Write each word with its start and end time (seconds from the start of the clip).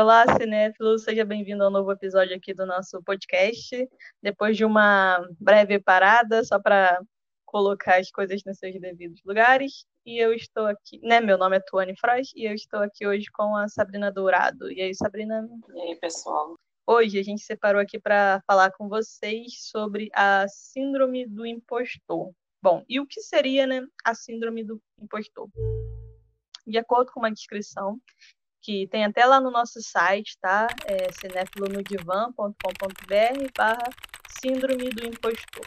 Olá, 0.00 0.24
cinéfilo, 0.36 0.98
seja 0.98 1.24
bem-vindo 1.24 1.62
ao 1.62 1.70
novo 1.70 1.92
episódio 1.92 2.34
aqui 2.34 2.54
do 2.54 2.64
nosso 2.64 3.02
podcast. 3.02 3.88
Depois 4.22 4.56
de 4.56 4.64
uma 4.64 5.20
breve 5.38 5.78
parada, 5.78 6.42
só 6.42 6.58
para 6.58 7.00
colocar 7.44 7.98
as 7.98 8.10
coisas 8.10 8.42
nos 8.46 8.58
seus 8.58 8.80
devidos 8.80 9.20
lugares. 9.24 9.84
E 10.06 10.18
eu 10.18 10.32
estou 10.32 10.66
aqui, 10.66 10.98
né? 11.02 11.20
Meu 11.20 11.36
nome 11.36 11.56
é 11.56 11.60
Tuane 11.60 11.94
Frost 11.98 12.32
e 12.34 12.44
eu 12.44 12.54
estou 12.54 12.80
aqui 12.80 13.06
hoje 13.06 13.26
com 13.32 13.54
a 13.56 13.68
Sabrina 13.68 14.10
Dourado. 14.10 14.70
E 14.70 14.80
aí, 14.80 14.94
Sabrina? 14.94 15.48
E 15.74 15.80
aí, 15.80 15.96
pessoal? 15.96 16.56
Hoje 16.92 17.20
a 17.20 17.22
gente 17.22 17.44
separou 17.44 17.80
aqui 17.80 18.00
para 18.00 18.42
falar 18.44 18.72
com 18.72 18.88
vocês 18.88 19.68
sobre 19.70 20.10
a 20.12 20.48
Síndrome 20.48 21.24
do 21.24 21.46
Impostor. 21.46 22.32
Bom, 22.60 22.84
e 22.88 22.98
o 22.98 23.06
que 23.06 23.20
seria, 23.20 23.64
né, 23.64 23.86
a 24.04 24.12
Síndrome 24.12 24.64
do 24.64 24.82
Impostor? 25.00 25.48
De 26.66 26.76
acordo 26.78 27.12
com 27.12 27.20
uma 27.20 27.30
descrição 27.30 27.96
que 28.60 28.88
tem 28.88 29.04
até 29.04 29.24
lá 29.24 29.40
no 29.40 29.52
nosso 29.52 29.80
site, 29.80 30.36
tá? 30.40 30.66
É 30.84 31.06
barra 33.56 33.88
síndrome 34.42 34.90
do 34.90 35.06
impostor. 35.06 35.66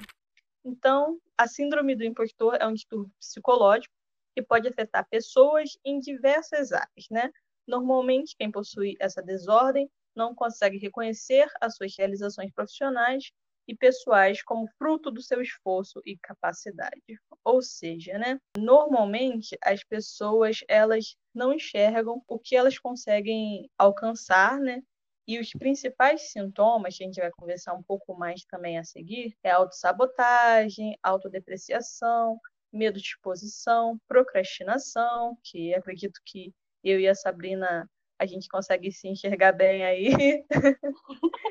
Então, 0.65 1.17
a 1.37 1.47
síndrome 1.47 1.95
do 1.95 2.03
impostor 2.03 2.57
é 2.59 2.67
um 2.67 2.73
distúrbio 2.73 3.09
psicológico 3.17 3.95
que 4.35 4.41
pode 4.43 4.67
afetar 4.67 5.07
pessoas 5.09 5.69
em 5.85 5.99
diversas 5.99 6.73
áreas, 6.73 7.07
né? 7.09 7.31
Normalmente, 7.65 8.35
quem 8.37 8.51
possui 8.51 8.97
essa 8.99 9.21
desordem 9.21 9.89
não 10.15 10.35
consegue 10.35 10.77
reconhecer 10.77 11.47
as 11.61 11.75
suas 11.75 11.93
realizações 11.97 12.51
profissionais 12.51 13.31
e 13.67 13.75
pessoais 13.75 14.43
como 14.43 14.67
fruto 14.77 15.09
do 15.09 15.21
seu 15.21 15.41
esforço 15.41 16.01
e 16.05 16.17
capacidade. 16.17 17.19
Ou 17.43 17.61
seja, 17.61 18.17
né, 18.17 18.39
normalmente 18.57 19.57
as 19.63 19.83
pessoas 19.83 20.59
elas 20.67 21.15
não 21.33 21.53
enxergam 21.53 22.21
o 22.27 22.39
que 22.39 22.55
elas 22.55 22.77
conseguem 22.77 23.69
alcançar, 23.77 24.59
né? 24.59 24.81
E 25.25 25.39
os 25.39 25.51
principais 25.51 26.31
sintomas, 26.31 26.97
que 26.97 27.03
a 27.03 27.07
gente 27.07 27.21
vai 27.21 27.31
conversar 27.31 27.73
um 27.73 27.83
pouco 27.83 28.13
mais 28.13 28.43
também 28.43 28.77
a 28.77 28.83
seguir, 28.83 29.33
é 29.41 29.51
autossabotagem, 29.51 30.97
autodepreciação, 31.01 32.37
medo 32.73 32.99
de 32.99 33.07
exposição, 33.07 33.97
procrastinação, 34.05 35.37
que 35.41 35.73
acredito 35.73 36.19
que 36.25 36.53
eu 36.83 36.99
e 36.99 37.07
a 37.07 37.15
Sabrina 37.15 37.89
a 38.19 38.25
gente 38.25 38.47
consegue 38.47 38.91
se 38.91 39.07
enxergar 39.07 39.51
bem 39.51 39.83
aí. 39.83 40.43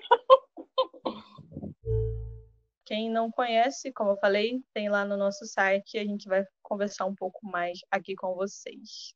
Quem 2.84 3.08
não 3.08 3.30
conhece, 3.30 3.92
como 3.92 4.10
eu 4.10 4.16
falei, 4.16 4.60
tem 4.74 4.88
lá 4.88 5.04
no 5.04 5.16
nosso 5.16 5.46
site 5.46 5.94
e 5.94 5.98
a 5.98 6.04
gente 6.04 6.28
vai 6.28 6.44
conversar 6.62 7.06
um 7.06 7.14
pouco 7.14 7.38
mais 7.46 7.78
aqui 7.90 8.14
com 8.14 8.34
vocês. 8.34 9.14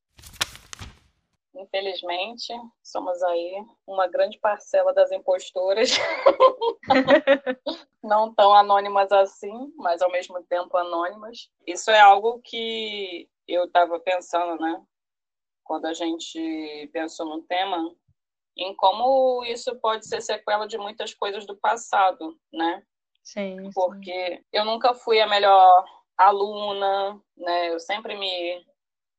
Infelizmente, 1.53 2.53
somos 2.83 3.21
aí 3.23 3.63
uma 3.85 4.07
grande 4.07 4.39
parcela 4.39 4.93
das 4.93 5.11
impostoras. 5.11 5.91
Não 8.03 8.33
tão 8.33 8.53
anônimas 8.53 9.11
assim, 9.11 9.73
mas 9.75 10.01
ao 10.01 10.11
mesmo 10.11 10.41
tempo 10.43 10.77
anônimas. 10.77 11.49
Isso 11.65 11.89
é 11.89 11.99
algo 11.99 12.39
que 12.43 13.27
eu 13.47 13.65
estava 13.65 13.99
pensando, 13.99 14.61
né? 14.61 14.81
Quando 15.67 15.85
a 15.85 15.93
gente 15.93 16.89
pensou 16.93 17.25
no 17.25 17.43
tema, 17.43 17.93
em 18.57 18.73
como 18.75 19.43
isso 19.45 19.75
pode 19.79 20.07
ser 20.07 20.21
sequela 20.21 20.65
de 20.65 20.77
muitas 20.77 21.13
coisas 21.13 21.45
do 21.45 21.55
passado, 21.57 22.37
né? 22.51 22.81
Sim. 23.23 23.69
Porque 23.73 24.37
sim. 24.37 24.43
eu 24.53 24.65
nunca 24.65 24.93
fui 24.93 25.19
a 25.19 25.27
melhor 25.27 25.85
aluna, 26.17 27.21
né? 27.35 27.73
Eu 27.73 27.79
sempre 27.79 28.17
me 28.17 28.65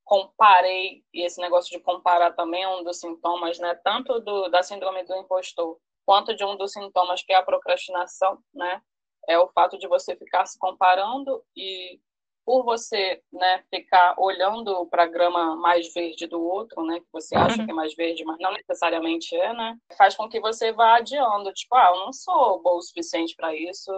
comparei, 0.05 1.05
e 1.13 1.23
esse 1.23 1.39
negócio 1.39 1.71
de 1.71 1.85
comparar 1.85 2.33
também 2.33 2.63
é 2.63 2.69
um 2.69 2.83
dos 2.83 2.99
sintomas, 2.99 3.59
né? 3.59 3.75
Tanto 3.85 4.19
do, 4.21 4.49
da 4.49 4.63
síndrome 4.63 5.05
do 5.05 5.15
impostor, 5.15 5.79
quanto 6.07 6.35
de 6.35 6.43
um 6.43 6.57
dos 6.57 6.73
sintomas 6.73 7.23
que 7.23 7.33
é 7.33 7.37
a 7.37 7.43
procrastinação, 7.43 8.39
né? 8.55 8.81
É 9.29 9.39
o 9.39 9.49
fato 9.49 9.79
de 9.79 9.87
você 9.87 10.17
ficar 10.17 10.47
se 10.47 10.59
comparando 10.59 11.45
e 11.55 12.01
por 12.49 12.65
você, 12.65 13.21
né, 13.31 13.63
ficar 13.69 14.15
olhando 14.17 14.87
para 14.87 15.03
a 15.03 15.07
grama 15.07 15.55
mais 15.57 15.93
verde 15.93 16.27
do 16.27 16.43
outro, 16.43 16.83
né, 16.83 16.99
que 16.99 17.07
você 17.13 17.37
acha 17.37 17.61
uhum. 17.61 17.67
que 17.67 17.71
é 17.71 17.75
mais 17.75 17.95
verde, 17.95 18.25
mas 18.25 18.39
não 18.41 18.51
necessariamente 18.55 19.37
é, 19.37 19.53
né, 19.53 19.77
faz 19.99 20.17
com 20.17 20.27
que 20.31 20.41
você 20.41 20.73
vá 20.73 20.97
adiando, 20.97 21.53
tipo, 21.53 21.75
ah, 21.75 21.91
eu 21.93 22.07
não 22.07 22.11
sou 22.11 22.63
boa 22.63 22.79
o 22.79 22.81
suficiente 22.81 23.37
para 23.37 23.55
isso. 23.55 23.93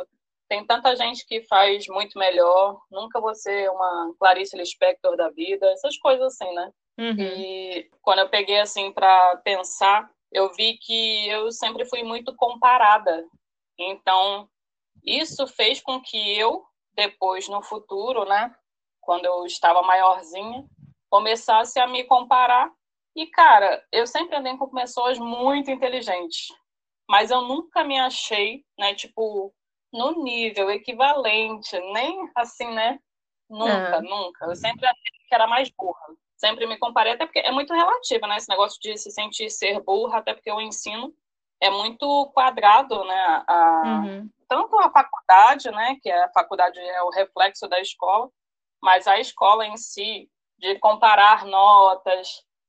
Tem 0.48 0.66
tanta 0.66 0.96
gente 0.96 1.24
que 1.28 1.42
faz 1.42 1.86
muito 1.86 2.18
melhor, 2.18 2.80
nunca 2.90 3.20
vou 3.20 3.36
ser 3.36 3.70
uma 3.70 4.12
Clarice 4.18 4.56
Lispector 4.56 5.16
da 5.16 5.30
vida, 5.30 5.70
essas 5.70 5.96
coisas 5.98 6.34
assim, 6.34 6.52
né? 6.52 6.72
Uhum. 6.98 7.20
E 7.20 7.88
quando 8.02 8.18
eu 8.18 8.28
peguei 8.28 8.58
assim 8.58 8.90
para 8.90 9.36
pensar, 9.44 10.10
eu 10.32 10.52
vi 10.54 10.76
que 10.78 11.28
eu 11.28 11.52
sempre 11.52 11.84
fui 11.84 12.02
muito 12.02 12.34
comparada. 12.34 13.24
Então, 13.78 14.48
isso 15.04 15.46
fez 15.46 15.80
com 15.80 16.00
que 16.00 16.36
eu 16.36 16.64
depois 16.94 17.48
no 17.48 17.62
futuro, 17.62 18.24
né, 18.24 18.54
quando 19.00 19.24
eu 19.24 19.44
estava 19.46 19.82
maiorzinha, 19.82 20.64
começasse 21.08 21.78
a 21.78 21.86
me 21.86 22.04
comparar. 22.04 22.70
E 23.16 23.26
cara, 23.26 23.84
eu 23.90 24.06
sempre 24.06 24.36
andei 24.36 24.56
com 24.56 24.68
pessoas 24.68 25.18
muito 25.18 25.70
inteligentes, 25.70 26.48
mas 27.08 27.30
eu 27.30 27.42
nunca 27.42 27.82
me 27.82 27.98
achei, 27.98 28.64
né, 28.78 28.94
tipo, 28.94 29.52
no 29.92 30.22
nível 30.22 30.70
equivalente, 30.70 31.78
nem 31.92 32.30
assim, 32.36 32.68
né? 32.72 32.98
Nunca, 33.48 33.96
é. 33.96 34.00
nunca. 34.00 34.44
Eu 34.46 34.54
sempre 34.54 34.86
achei 34.86 35.26
que 35.28 35.34
era 35.34 35.48
mais 35.48 35.68
burra. 35.70 36.14
Sempre 36.36 36.66
me 36.66 36.78
comparei, 36.78 37.12
até 37.14 37.26
porque 37.26 37.40
é 37.40 37.50
muito 37.50 37.74
relativo, 37.74 38.26
né? 38.28 38.36
Esse 38.36 38.48
negócio 38.48 38.80
de 38.80 38.96
se 38.96 39.10
sentir 39.10 39.50
ser 39.50 39.80
burra, 39.82 40.18
até 40.18 40.32
porque 40.32 40.50
o 40.52 40.60
ensino 40.60 41.12
é 41.60 41.68
muito 41.68 42.30
quadrado, 42.32 43.04
né? 43.04 43.44
A, 43.48 43.82
uhum 44.06 44.30
tanto 44.50 44.59
a 44.80 44.90
faculdade, 44.90 45.70
né, 45.70 45.96
que 46.02 46.10
é 46.10 46.24
a 46.24 46.32
faculdade 46.32 46.78
é 46.78 47.02
o 47.02 47.10
reflexo 47.10 47.68
da 47.68 47.80
escola, 47.80 48.28
mas 48.82 49.06
a 49.06 49.18
escola 49.18 49.66
em 49.66 49.76
si, 49.76 50.28
de 50.58 50.78
comparar 50.78 51.44
notas, 51.44 52.28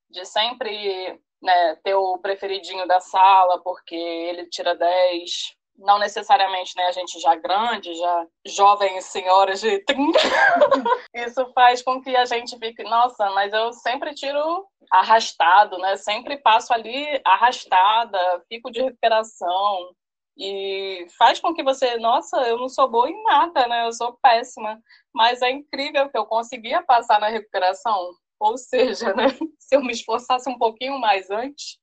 de 0.09 0.25
sempre 0.25 1.19
né, 1.41 1.75
ter 1.83 1.95
o 1.95 2.17
preferidinho 2.19 2.87
da 2.87 2.99
sala, 2.99 3.61
porque 3.63 3.95
ele 3.95 4.47
tira 4.47 4.75
10, 4.75 5.31
não 5.77 5.97
necessariamente 5.97 6.73
né, 6.75 6.85
a 6.85 6.91
gente 6.91 7.19
já 7.19 7.35
grande, 7.35 7.93
já 7.93 8.27
jovens 8.45 9.05
senhoras 9.05 9.61
de 9.61 9.79
30, 9.85 10.19
isso 11.15 11.51
faz 11.53 11.81
com 11.81 12.01
que 12.01 12.15
a 12.15 12.25
gente 12.25 12.57
fique, 12.57 12.83
nossa, 12.83 13.29
mas 13.31 13.51
eu 13.53 13.73
sempre 13.73 14.13
tiro 14.13 14.67
arrastado, 14.91 15.77
né? 15.77 15.95
Sempre 15.95 16.37
passo 16.37 16.73
ali 16.73 17.21
arrastada, 17.25 18.19
fico 18.49 18.69
de 18.69 18.81
recuperação, 18.81 19.95
e 20.37 21.05
faz 21.17 21.39
com 21.39 21.53
que 21.53 21.63
você, 21.63 21.97
nossa, 21.97 22.37
eu 22.47 22.57
não 22.57 22.69
sou 22.69 22.89
boa 22.89 23.09
em 23.09 23.23
nada, 23.23 23.67
né? 23.67 23.85
Eu 23.85 23.93
sou 23.93 24.17
péssima. 24.21 24.81
Mas 25.13 25.41
é 25.41 25.51
incrível 25.51 26.09
que 26.09 26.17
eu 26.17 26.25
conseguia 26.25 26.81
passar 26.83 27.19
na 27.19 27.27
recuperação. 27.27 28.11
Ou 28.39 28.57
seja, 28.57 29.13
né? 29.13 29.27
Se 29.59 29.75
eu 29.75 29.83
me 29.83 29.91
esforçasse 29.91 30.49
um 30.49 30.57
pouquinho 30.57 30.99
mais 30.99 31.29
antes, 31.29 31.77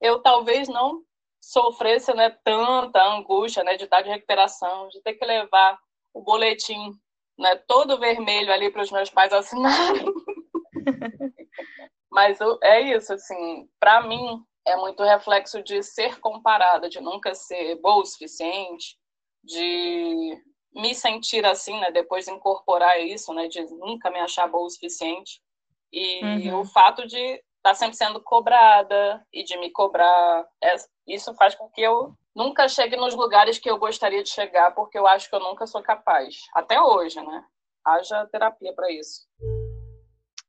eu 0.00 0.22
talvez 0.22 0.68
não 0.68 1.02
sofresse 1.40 2.12
né, 2.14 2.30
tanta 2.44 3.02
angústia 3.02 3.64
né, 3.64 3.76
de 3.76 3.84
estar 3.84 4.02
de 4.02 4.10
recuperação, 4.10 4.88
de 4.88 5.00
ter 5.02 5.14
que 5.14 5.24
levar 5.24 5.78
o 6.12 6.22
boletim 6.22 6.92
né, 7.38 7.56
todo 7.66 7.98
vermelho 7.98 8.52
ali 8.52 8.70
para 8.70 8.82
os 8.82 8.90
meus 8.90 9.10
pais 9.10 9.32
assinarem. 9.32 10.04
Mas 12.10 12.38
é 12.62 12.80
isso, 12.80 13.12
assim, 13.12 13.68
para 13.78 14.02
mim, 14.02 14.42
é 14.68 14.76
muito 14.76 15.02
reflexo 15.02 15.62
de 15.62 15.82
ser 15.82 16.20
comparada, 16.20 16.88
de 16.88 17.00
nunca 17.00 17.34
ser 17.34 17.76
boa 17.76 18.02
o 18.02 18.04
suficiente, 18.04 18.98
de 19.42 20.42
me 20.74 20.94
sentir 20.94 21.44
assim, 21.46 21.78
né, 21.80 21.90
depois 21.90 22.28
incorporar 22.28 23.00
isso, 23.00 23.32
né, 23.32 23.48
de 23.48 23.62
nunca 23.74 24.10
me 24.10 24.20
achar 24.20 24.46
boa 24.46 24.66
o 24.66 24.70
suficiente. 24.70 25.40
E 25.90 26.22
uhum. 26.22 26.60
o 26.60 26.64
fato 26.66 27.06
de 27.06 27.18
estar 27.18 27.42
tá 27.62 27.74
sempre 27.74 27.96
sendo 27.96 28.20
cobrada 28.22 29.24
e 29.32 29.42
de 29.42 29.56
me 29.56 29.70
cobrar, 29.70 30.46
é, 30.62 30.76
isso 31.06 31.34
faz 31.34 31.54
com 31.54 31.68
que 31.70 31.80
eu 31.80 32.14
nunca 32.34 32.68
chegue 32.68 32.96
nos 32.96 33.14
lugares 33.14 33.58
que 33.58 33.70
eu 33.70 33.78
gostaria 33.78 34.22
de 34.22 34.28
chegar, 34.28 34.72
porque 34.74 34.98
eu 34.98 35.06
acho 35.06 35.30
que 35.30 35.34
eu 35.34 35.40
nunca 35.40 35.66
sou 35.66 35.82
capaz. 35.82 36.36
Até 36.54 36.80
hoje, 36.80 37.20
né? 37.20 37.44
Haja 37.84 38.26
terapia 38.26 38.74
para 38.74 38.92
isso. 38.92 39.26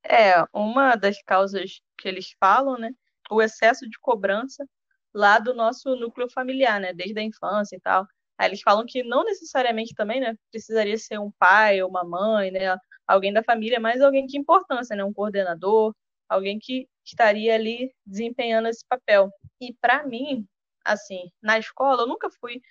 É, 0.04 0.44
uma 0.54 0.96
das 0.96 1.22
causas 1.24 1.82
que 1.98 2.08
eles 2.08 2.36
falam, 2.40 2.78
né, 2.78 2.92
o 3.30 3.42
excesso 3.42 3.88
de 3.90 4.00
cobrança 4.00 4.66
lá 5.14 5.40
do 5.40 5.54
nosso 5.54 5.96
núcleo 5.96 6.30
familiar, 6.30 6.80
né? 6.80 6.94
Desde 6.94 7.20
a 7.20 7.24
infância 7.24 7.76
e 7.76 7.80
tal. 7.80 8.06
Aí 8.38 8.48
eles 8.50 8.62
falam 8.62 8.86
que 8.88 9.04
não 9.04 9.24
necessariamente 9.24 9.94
também, 9.96 10.22
né? 10.22 10.36
Precisaria 10.52 10.98
ser 10.98 11.20
um 11.20 11.32
pai 11.32 11.82
ou 11.82 11.90
uma 11.90 12.04
mãe, 12.04 12.52
né? 12.52 12.78
Alguém 13.08 13.34
da 13.34 13.44
família, 13.44 13.80
mas 13.80 14.02
alguém 14.02 14.26
de 14.26 14.38
importância, 14.38 14.96
né? 14.96 15.04
Um 15.04 15.14
coordenador, 15.14 15.94
alguém 16.30 16.60
que 16.60 16.88
estaria 17.06 17.56
ali 17.56 17.92
desempenhando 18.06 18.68
esse 18.70 18.86
papel. 18.88 19.30
E 19.60 19.74
para 19.82 20.06
mim, 20.06 20.46
assim, 20.86 21.30
na 21.42 21.60
escola 21.60 22.04
eu 22.04 22.08
nunca 22.08 22.30
fui. 22.40 22.62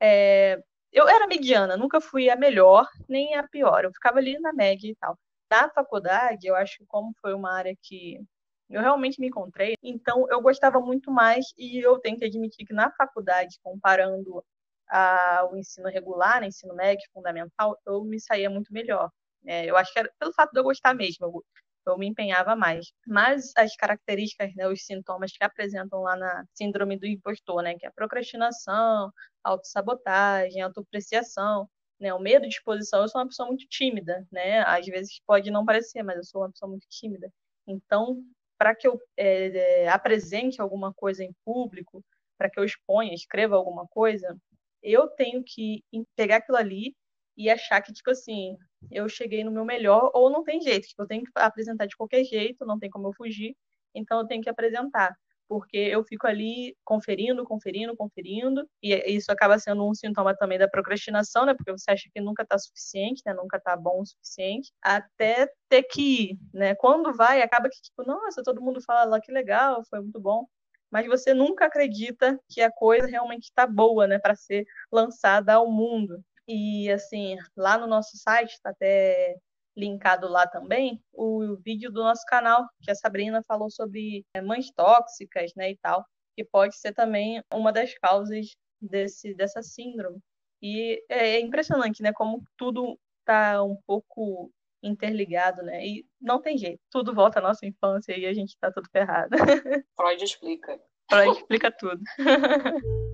É... 0.00 0.58
Eu 0.92 1.08
era 1.08 1.26
mediana, 1.26 1.76
nunca 1.76 2.00
fui 2.00 2.30
a 2.30 2.36
melhor 2.36 2.88
nem 3.08 3.34
a 3.34 3.42
pior. 3.48 3.84
Eu 3.84 3.92
ficava 3.92 4.18
ali 4.18 4.38
na 4.38 4.52
média 4.52 4.88
e 4.88 4.94
tal. 4.96 5.18
Na 5.50 5.70
faculdade, 5.70 6.46
eu 6.46 6.56
acho 6.56 6.78
que 6.78 6.86
como 6.86 7.12
foi 7.20 7.34
uma 7.34 7.52
área 7.52 7.74
que 7.82 8.20
eu 8.68 8.80
realmente 8.80 9.20
me 9.20 9.28
encontrei, 9.28 9.74
então 9.82 10.26
eu 10.30 10.40
gostava 10.40 10.80
muito 10.80 11.10
mais 11.10 11.46
e 11.56 11.78
eu 11.78 11.98
tenho 12.00 12.18
que 12.18 12.24
admitir 12.24 12.66
que 12.66 12.74
na 12.74 12.90
faculdade, 12.92 13.58
comparando 13.62 14.44
a, 14.88 15.48
o 15.50 15.56
ensino 15.56 15.88
regular, 15.88 16.40
né, 16.40 16.48
ensino 16.48 16.74
médio, 16.74 17.08
fundamental, 17.12 17.78
eu 17.86 18.04
me 18.04 18.20
saía 18.20 18.50
muito 18.50 18.72
melhor. 18.72 19.10
É, 19.44 19.66
eu 19.66 19.76
acho 19.76 19.92
que 19.92 19.98
era 19.98 20.10
pelo 20.18 20.32
fato 20.32 20.52
de 20.52 20.58
eu 20.60 20.64
gostar 20.64 20.94
mesmo, 20.94 21.26
eu, 21.26 21.44
eu 21.86 21.98
me 21.98 22.06
empenhava 22.06 22.56
mais. 22.56 22.86
Mas 23.06 23.52
as 23.56 23.76
características, 23.76 24.54
né, 24.56 24.68
os 24.68 24.84
sintomas 24.84 25.32
que 25.32 25.44
apresentam 25.44 26.02
lá 26.02 26.16
na 26.16 26.44
síndrome 26.54 26.98
do 26.98 27.06
impostor, 27.06 27.62
né, 27.62 27.76
que 27.78 27.86
é 27.86 27.88
a 27.88 27.92
procrastinação, 27.92 29.12
autossabotagem, 29.44 30.60
autopreciação, 30.62 31.68
né, 32.00 32.12
o 32.14 32.18
medo 32.20 32.42
de 32.42 32.54
exposição, 32.54 33.02
eu 33.02 33.08
sou 33.08 33.20
uma 33.20 33.28
pessoa 33.28 33.48
muito 33.48 33.66
tímida, 33.68 34.26
né, 34.30 34.60
às 34.62 34.86
vezes 34.86 35.20
pode 35.26 35.50
não 35.50 35.64
parecer, 35.64 36.02
mas 36.02 36.16
eu 36.16 36.24
sou 36.24 36.42
uma 36.42 36.50
pessoa 36.50 36.68
muito 36.70 36.86
tímida. 36.88 37.30
Então, 37.66 38.22
para 38.58 38.74
que 38.74 38.86
eu 38.86 38.98
é, 39.16 39.88
apresente 39.88 40.60
alguma 40.60 40.92
coisa 40.94 41.24
em 41.24 41.34
público, 41.44 42.04
para 42.38 42.50
que 42.50 42.58
eu 42.58 42.64
exponha, 42.64 43.14
escreva 43.14 43.56
alguma 43.56 43.86
coisa, 43.86 44.36
eu 44.82 45.08
tenho 45.08 45.42
que 45.44 45.82
pegar 46.14 46.36
aquilo 46.36 46.58
ali 46.58 46.94
e 47.36 47.50
achar 47.50 47.82
que, 47.82 47.92
tipo 47.92 48.10
assim, 48.10 48.56
eu 48.90 49.08
cheguei 49.08 49.44
no 49.44 49.50
meu 49.50 49.64
melhor, 49.64 50.10
ou 50.14 50.30
não 50.30 50.42
tem 50.42 50.60
jeito, 50.60 50.86
tipo, 50.88 51.02
eu 51.02 51.06
tenho 51.06 51.24
que 51.24 51.30
apresentar 51.34 51.86
de 51.86 51.96
qualquer 51.96 52.24
jeito, 52.24 52.64
não 52.64 52.78
tem 52.78 52.88
como 52.88 53.08
eu 53.08 53.12
fugir, 53.12 53.54
então 53.94 54.20
eu 54.20 54.26
tenho 54.26 54.42
que 54.42 54.48
apresentar, 54.48 55.14
porque 55.48 55.76
eu 55.76 56.04
fico 56.04 56.26
ali 56.26 56.76
conferindo, 56.84 57.44
conferindo, 57.44 57.96
conferindo, 57.96 58.68
e 58.82 58.94
isso 59.14 59.30
acaba 59.32 59.58
sendo 59.58 59.88
um 59.88 59.94
sintoma 59.94 60.34
também 60.36 60.58
da 60.58 60.68
procrastinação, 60.68 61.46
né, 61.46 61.54
porque 61.54 61.72
você 61.72 61.90
acha 61.90 62.08
que 62.12 62.20
nunca 62.20 62.42
está 62.42 62.58
suficiente, 62.58 63.22
né, 63.26 63.34
nunca 63.34 63.56
está 63.58 63.76
bom 63.76 64.00
o 64.00 64.06
suficiente, 64.06 64.72
até 64.82 65.48
ter 65.68 65.82
que 65.84 66.30
ir, 66.32 66.38
né, 66.52 66.74
quando 66.74 67.12
vai, 67.14 67.42
acaba 67.42 67.68
que, 67.68 67.80
tipo, 67.80 68.04
nossa, 68.04 68.42
todo 68.42 68.62
mundo 68.62 68.80
fala, 68.82 69.20
que 69.20 69.32
legal, 69.32 69.82
foi 69.88 70.00
muito 70.00 70.20
bom, 70.20 70.46
mas 70.90 71.06
você 71.06 71.34
nunca 71.34 71.66
acredita 71.66 72.38
que 72.48 72.60
a 72.62 72.70
coisa 72.70 73.06
realmente 73.06 73.44
está 73.44 73.66
boa, 73.66 74.06
né, 74.06 74.18
para 74.18 74.34
ser 74.36 74.64
lançada 74.92 75.54
ao 75.54 75.70
mundo. 75.70 76.22
E 76.48 76.88
assim, 76.92 77.36
lá 77.56 77.76
no 77.76 77.86
nosso 77.88 78.16
site, 78.16 78.52
está 78.52 78.70
até 78.70 79.36
linkado 79.76 80.28
lá 80.28 80.46
também, 80.46 81.02
o 81.12 81.56
vídeo 81.56 81.90
do 81.90 82.02
nosso 82.02 82.24
canal, 82.26 82.66
que 82.82 82.90
a 82.90 82.94
Sabrina 82.94 83.42
falou 83.46 83.70
sobre 83.70 84.24
é, 84.34 84.40
mães 84.40 84.70
tóxicas, 84.72 85.52
né, 85.54 85.70
e 85.70 85.76
tal, 85.76 86.04
que 86.34 86.44
pode 86.44 86.76
ser 86.76 86.92
também 86.92 87.42
uma 87.52 87.72
das 87.72 87.94
causas 87.98 88.56
desse, 88.80 89.34
dessa 89.34 89.62
síndrome. 89.62 90.18
E 90.62 91.02
é, 91.08 91.36
é 91.36 91.40
impressionante, 91.40 92.02
né, 92.02 92.12
como 92.12 92.42
tudo 92.56 92.98
está 93.20 93.62
um 93.62 93.76
pouco 93.86 94.50
interligado, 94.82 95.62
né? 95.62 95.84
E 95.84 96.06
não 96.20 96.40
tem 96.40 96.56
jeito, 96.56 96.80
tudo 96.90 97.14
volta 97.14 97.40
à 97.40 97.42
nossa 97.42 97.66
infância 97.66 98.16
e 98.16 98.24
a 98.24 98.32
gente 98.32 98.50
está 98.50 98.70
tudo 98.70 98.88
ferrado. 98.90 99.30
Freud 99.96 100.22
explica. 100.22 100.80
Freud 101.10 101.38
explica 101.38 101.70
tudo. 101.70 102.00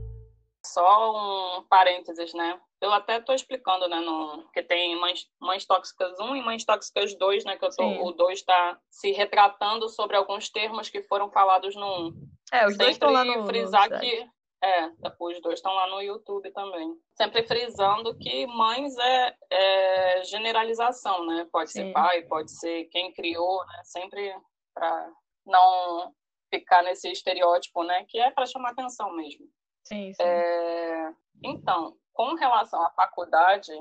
Só 0.72 1.58
um 1.58 1.64
parênteses, 1.64 2.32
né? 2.32 2.58
Eu 2.80 2.92
até 2.92 3.19
estou 3.19 3.34
explicando, 3.34 3.86
né? 3.88 4.00
No, 4.00 4.48
que 4.52 4.62
tem 4.62 4.98
mães, 4.98 5.26
mães 5.38 5.66
tóxicas 5.66 6.19
1 6.19 6.36
e 6.36 6.42
mães 6.42 6.64
tóxicas 6.64 7.14
2, 7.14 7.44
né? 7.44 7.58
Que 7.58 7.69
tô, 7.76 7.84
o 8.08 8.12
2 8.12 8.38
está 8.38 8.78
se 8.90 9.12
retratando 9.12 9.88
sobre 9.88 10.16
alguns 10.16 10.48
termos 10.48 10.88
que 10.88 11.02
foram 11.02 11.30
falados 11.30 11.76
no 11.76 12.08
1. 12.08 12.32
É, 12.52 12.66
os 12.66 12.72
Sempre 12.72 12.84
dois 12.84 12.90
estão 12.96 13.10
lá 13.10 13.24
no 13.24 13.46
frisar 13.46 13.90
no 13.90 14.00
que 14.00 14.30
é, 14.62 14.86
os 15.20 15.40
dois 15.42 15.58
estão 15.58 15.74
lá 15.74 15.88
no 15.88 16.00
YouTube 16.00 16.50
também. 16.52 16.94
Sempre 17.16 17.42
frisando 17.42 18.16
que 18.16 18.46
mães 18.46 18.96
é, 18.96 19.36
é 19.50 20.25
generalização, 20.25 21.26
né? 21.26 21.46
Pode 21.52 21.72
Sim. 21.72 21.86
ser 21.86 21.92
pai, 21.92 22.22
pode 22.22 22.50
ser 22.52 22.84
quem 22.84 23.12
criou, 23.12 23.66
né? 23.66 23.80
Sempre 23.84 24.34
para 24.72 25.12
não 25.44 26.14
ficar 26.48 26.82
nesse 26.82 27.10
estereótipo, 27.10 27.82
né? 27.82 28.04
Que 28.08 28.20
é 28.20 28.30
para 28.30 28.46
chamar 28.46 28.70
atenção 28.70 29.12
mesmo. 29.14 29.44
Sim, 29.84 30.12
sim. 30.12 30.23
É, 30.23 31.14
então, 31.43 31.96
com 32.12 32.34
relação 32.34 32.82
à 32.82 32.90
faculdade, 32.90 33.73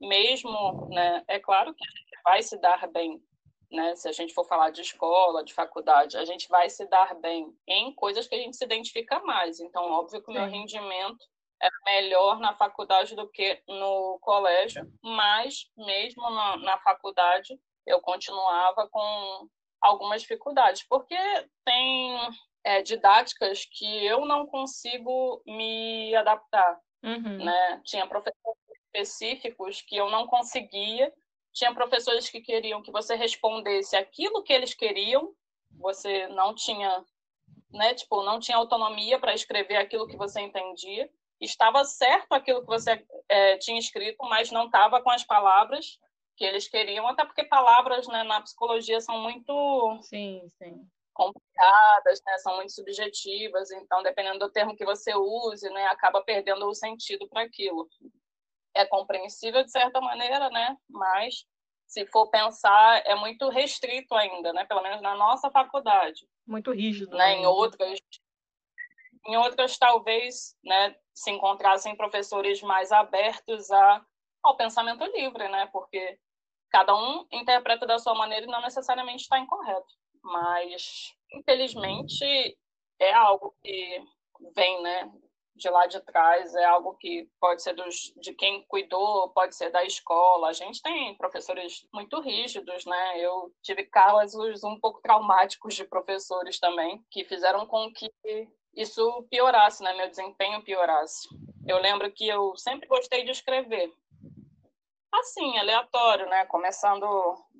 mesmo, 0.00 0.88
né, 0.90 1.24
é 1.28 1.38
claro 1.38 1.74
que 1.74 1.84
a 1.84 1.90
gente 1.90 2.22
vai 2.24 2.42
se 2.42 2.58
dar 2.58 2.86
bem, 2.88 3.22
né, 3.70 3.94
se 3.96 4.08
a 4.08 4.12
gente 4.12 4.34
for 4.34 4.44
falar 4.44 4.70
de 4.70 4.82
escola, 4.82 5.44
de 5.44 5.54
faculdade, 5.54 6.16
a 6.16 6.24
gente 6.24 6.48
vai 6.48 6.68
se 6.68 6.86
dar 6.86 7.14
bem 7.16 7.56
em 7.66 7.92
coisas 7.94 8.26
que 8.26 8.34
a 8.34 8.38
gente 8.38 8.56
se 8.56 8.64
identifica 8.64 9.20
mais. 9.20 9.60
Então, 9.60 9.90
óbvio 9.90 10.22
que 10.22 10.30
o 10.30 10.34
meu 10.34 10.46
rendimento 10.46 11.24
é 11.62 11.68
melhor 11.84 12.40
na 12.40 12.54
faculdade 12.54 13.14
do 13.14 13.28
que 13.28 13.62
no 13.68 14.18
colégio, 14.20 14.92
mas 15.02 15.70
mesmo 15.76 16.28
na, 16.28 16.56
na 16.56 16.78
faculdade 16.78 17.58
eu 17.86 18.00
continuava 18.00 18.88
com 18.88 19.48
algumas 19.80 20.22
dificuldades, 20.22 20.84
porque 20.88 21.16
tem 21.64 22.16
é, 22.64 22.82
didáticas 22.82 23.64
que 23.64 24.04
eu 24.04 24.24
não 24.24 24.46
consigo 24.46 25.42
me 25.46 26.14
adaptar. 26.14 26.78
Uhum. 27.02 27.44
Né? 27.44 27.80
Tinha 27.84 28.06
professores 28.06 28.58
específicos 28.70 29.80
que 29.82 29.96
eu 29.96 30.10
não 30.10 30.26
conseguia, 30.26 31.12
tinha 31.52 31.74
professores 31.74 32.28
que 32.28 32.40
queriam 32.40 32.82
que 32.82 32.92
você 32.92 33.14
respondesse 33.14 33.96
aquilo 33.96 34.42
que 34.42 34.52
eles 34.52 34.74
queriam, 34.74 35.34
você 35.72 36.26
não 36.28 36.54
tinha, 36.54 37.04
né, 37.70 37.94
tipo, 37.94 38.22
não 38.22 38.38
tinha 38.38 38.56
autonomia 38.56 39.18
para 39.18 39.34
escrever 39.34 39.76
aquilo 39.76 40.06
que 40.06 40.16
você 40.16 40.40
entendia. 40.40 41.10
Estava 41.40 41.84
certo 41.84 42.32
aquilo 42.32 42.60
que 42.60 42.66
você 42.66 43.04
é, 43.28 43.56
tinha 43.58 43.78
escrito, 43.78 44.22
mas 44.28 44.50
não 44.50 44.66
estava 44.66 45.02
com 45.02 45.10
as 45.10 45.24
palavras 45.24 45.98
que 46.36 46.44
eles 46.44 46.68
queriam, 46.68 47.06
até 47.08 47.24
porque 47.24 47.44
palavras 47.44 48.06
né, 48.06 48.22
na 48.22 48.40
psicologia 48.40 49.00
são 49.00 49.18
muito 49.18 49.98
sim, 50.02 50.42
sim 50.56 50.88
complicadas, 51.22 52.20
né? 52.26 52.38
São 52.38 52.56
muito 52.56 52.72
subjetivas, 52.72 53.70
então 53.70 54.02
dependendo 54.02 54.40
do 54.40 54.50
termo 54.50 54.76
que 54.76 54.84
você 54.84 55.14
use, 55.14 55.68
né, 55.70 55.86
acaba 55.86 56.22
perdendo 56.22 56.66
o 56.66 56.74
sentido 56.74 57.28
para 57.28 57.42
aquilo. 57.42 57.88
É 58.74 58.84
compreensível 58.86 59.62
de 59.62 59.70
certa 59.70 60.00
maneira, 60.00 60.48
né? 60.50 60.76
Mas 60.88 61.46
se 61.86 62.06
for 62.06 62.28
pensar, 62.30 63.02
é 63.04 63.14
muito 63.14 63.48
restrito 63.48 64.14
ainda, 64.14 64.52
né? 64.52 64.64
Pelo 64.64 64.82
menos 64.82 65.02
na 65.02 65.14
nossa 65.14 65.50
faculdade. 65.50 66.26
Muito 66.46 66.72
rígido. 66.72 67.16
Né? 67.16 67.34
Em 67.34 67.46
outras, 67.46 68.00
em 69.26 69.36
outras 69.36 69.78
talvez, 69.78 70.56
né, 70.64 70.96
se 71.14 71.30
encontrassem 71.30 71.96
professores 71.96 72.62
mais 72.62 72.90
abertos 72.90 73.70
a, 73.70 74.04
ao 74.42 74.56
pensamento 74.56 75.04
livre, 75.04 75.48
né? 75.48 75.68
Porque 75.72 76.18
cada 76.70 76.96
um 76.96 77.26
interpreta 77.30 77.86
da 77.86 77.98
sua 77.98 78.14
maneira 78.14 78.46
e 78.46 78.50
não 78.50 78.62
necessariamente 78.62 79.24
está 79.24 79.38
incorreto 79.38 80.01
mas 80.22 81.14
infelizmente 81.32 82.56
é 82.98 83.12
algo 83.12 83.54
que 83.62 84.02
vem, 84.54 84.82
né, 84.82 85.12
de 85.54 85.68
lá 85.68 85.86
de 85.86 86.00
trás, 86.00 86.54
é 86.54 86.64
algo 86.64 86.94
que 86.94 87.28
pode 87.40 87.62
ser 87.62 87.74
dos, 87.74 88.12
de 88.16 88.34
quem 88.34 88.64
cuidou, 88.66 89.30
pode 89.30 89.54
ser 89.54 89.70
da 89.70 89.84
escola. 89.84 90.48
A 90.48 90.52
gente 90.52 90.80
tem 90.80 91.14
professores 91.16 91.86
muito 91.92 92.20
rígidos, 92.20 92.84
né? 92.86 93.20
Eu 93.20 93.52
tive 93.62 93.84
casos 93.84 94.64
um 94.64 94.78
pouco 94.80 95.00
traumáticos 95.00 95.74
de 95.74 95.84
professores 95.84 96.58
também, 96.58 97.04
que 97.10 97.24
fizeram 97.24 97.66
com 97.66 97.92
que 97.92 98.10
isso 98.74 99.26
piorasse, 99.30 99.82
né? 99.82 99.94
Meu 99.94 100.08
desempenho 100.08 100.64
piorasse. 100.64 101.28
Eu 101.66 101.78
lembro 101.78 102.10
que 102.10 102.26
eu 102.26 102.56
sempre 102.56 102.88
gostei 102.88 103.24
de 103.24 103.30
escrever. 103.30 103.92
Assim, 105.12 105.58
aleatório, 105.58 106.26
né? 106.28 106.46
Começando 106.46 107.06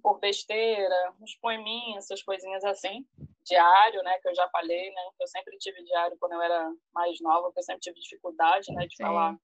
por 0.03 0.19
besteira, 0.19 1.15
uns 1.21 1.35
poeminhas, 1.37 2.05
essas 2.05 2.23
coisinhas 2.23 2.65
assim. 2.65 3.07
Diário, 3.45 4.03
né, 4.03 4.19
que 4.21 4.29
eu 4.29 4.35
já 4.35 4.49
falei, 4.51 4.91
né, 4.91 5.03
eu 5.21 5.27
sempre 5.27 5.57
tive 5.59 5.83
diário 5.83 6.17
quando 6.21 6.33
eu 6.33 6.43
era 6.43 6.73
mais 6.95 7.21
nova, 7.21 7.49
porque 7.49 7.59
eu 7.59 7.65
sempre 7.65 7.81
tive 7.81 8.01
dificuldade, 8.01 8.73
né, 8.73 8.87
de 8.87 8.95
Sim. 8.97 9.03
falar 9.03 9.37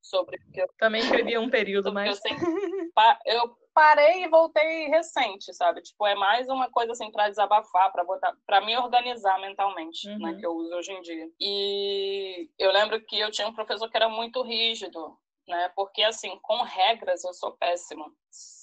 sobre 0.00 0.36
o 0.36 0.52
que 0.52 0.62
eu... 0.62 0.68
Também 0.78 1.00
escrevi 1.00 1.36
um 1.36 1.50
período, 1.50 1.92
mas... 1.92 2.08
Eu, 2.08 2.14
sempre... 2.14 2.46
eu 3.26 3.56
parei 3.74 4.24
e 4.24 4.28
voltei 4.28 4.86
recente, 4.86 5.52
sabe? 5.52 5.82
Tipo, 5.82 6.06
é 6.06 6.14
mais 6.14 6.48
uma 6.48 6.70
coisa 6.70 6.92
assim 6.92 7.10
para 7.10 7.28
desabafar, 7.28 7.90
para 7.90 8.04
botar, 8.04 8.36
para 8.46 8.60
me 8.60 8.76
organizar 8.76 9.40
mentalmente, 9.40 10.06
né, 10.06 10.14
uhum. 10.14 10.20
né, 10.20 10.38
que 10.38 10.46
eu 10.46 10.52
uso 10.52 10.74
hoje 10.76 10.92
em 10.92 11.00
dia. 11.02 11.28
E 11.40 12.48
eu 12.58 12.70
lembro 12.70 13.00
que 13.04 13.18
eu 13.18 13.30
tinha 13.30 13.48
um 13.48 13.54
professor 13.54 13.90
que 13.90 13.96
era 13.96 14.08
muito 14.08 14.42
rígido, 14.42 15.18
né? 15.46 15.70
Porque 15.74 16.02
assim, 16.02 16.38
com 16.42 16.62
regras 16.62 17.24
eu 17.24 17.34
sou 17.34 17.52
péssimo 17.52 18.14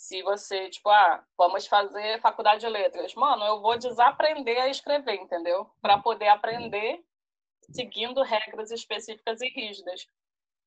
se 0.07 0.23
você, 0.23 0.69
tipo, 0.69 0.89
ah, 0.89 1.21
vamos 1.37 1.67
fazer 1.67 2.21
faculdade 2.21 2.61
de 2.61 2.69
letras. 2.69 3.13
Mano, 3.13 3.43
eu 3.43 3.59
vou 3.59 3.77
desaprender 3.77 4.57
a 4.61 4.69
escrever, 4.69 5.15
entendeu? 5.15 5.69
Para 5.81 5.97
poder 5.97 6.29
aprender 6.29 7.03
seguindo 7.73 8.21
regras 8.21 8.71
específicas 8.71 9.41
e 9.41 9.49
rígidas. 9.49 10.07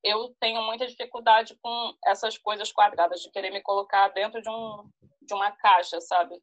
Eu 0.03 0.35
tenho 0.39 0.61
muita 0.61 0.85
dificuldade 0.85 1.57
com 1.59 1.97
essas 2.05 2.37
coisas 2.37 2.71
quadradas, 2.71 3.19
de 3.21 3.31
querer 3.31 3.49
me 3.49 3.63
colocar 3.63 4.09
dentro 4.09 4.39
de, 4.43 4.49
um, 4.49 4.87
de 5.23 5.33
uma 5.33 5.51
caixa, 5.53 5.99
sabe? 6.01 6.39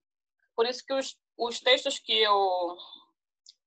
Por 0.57 0.67
isso 0.67 0.85
que 0.85 0.93
os, 0.93 1.17
os 1.37 1.61
textos 1.61 2.01
que 2.01 2.13
eu 2.13 2.77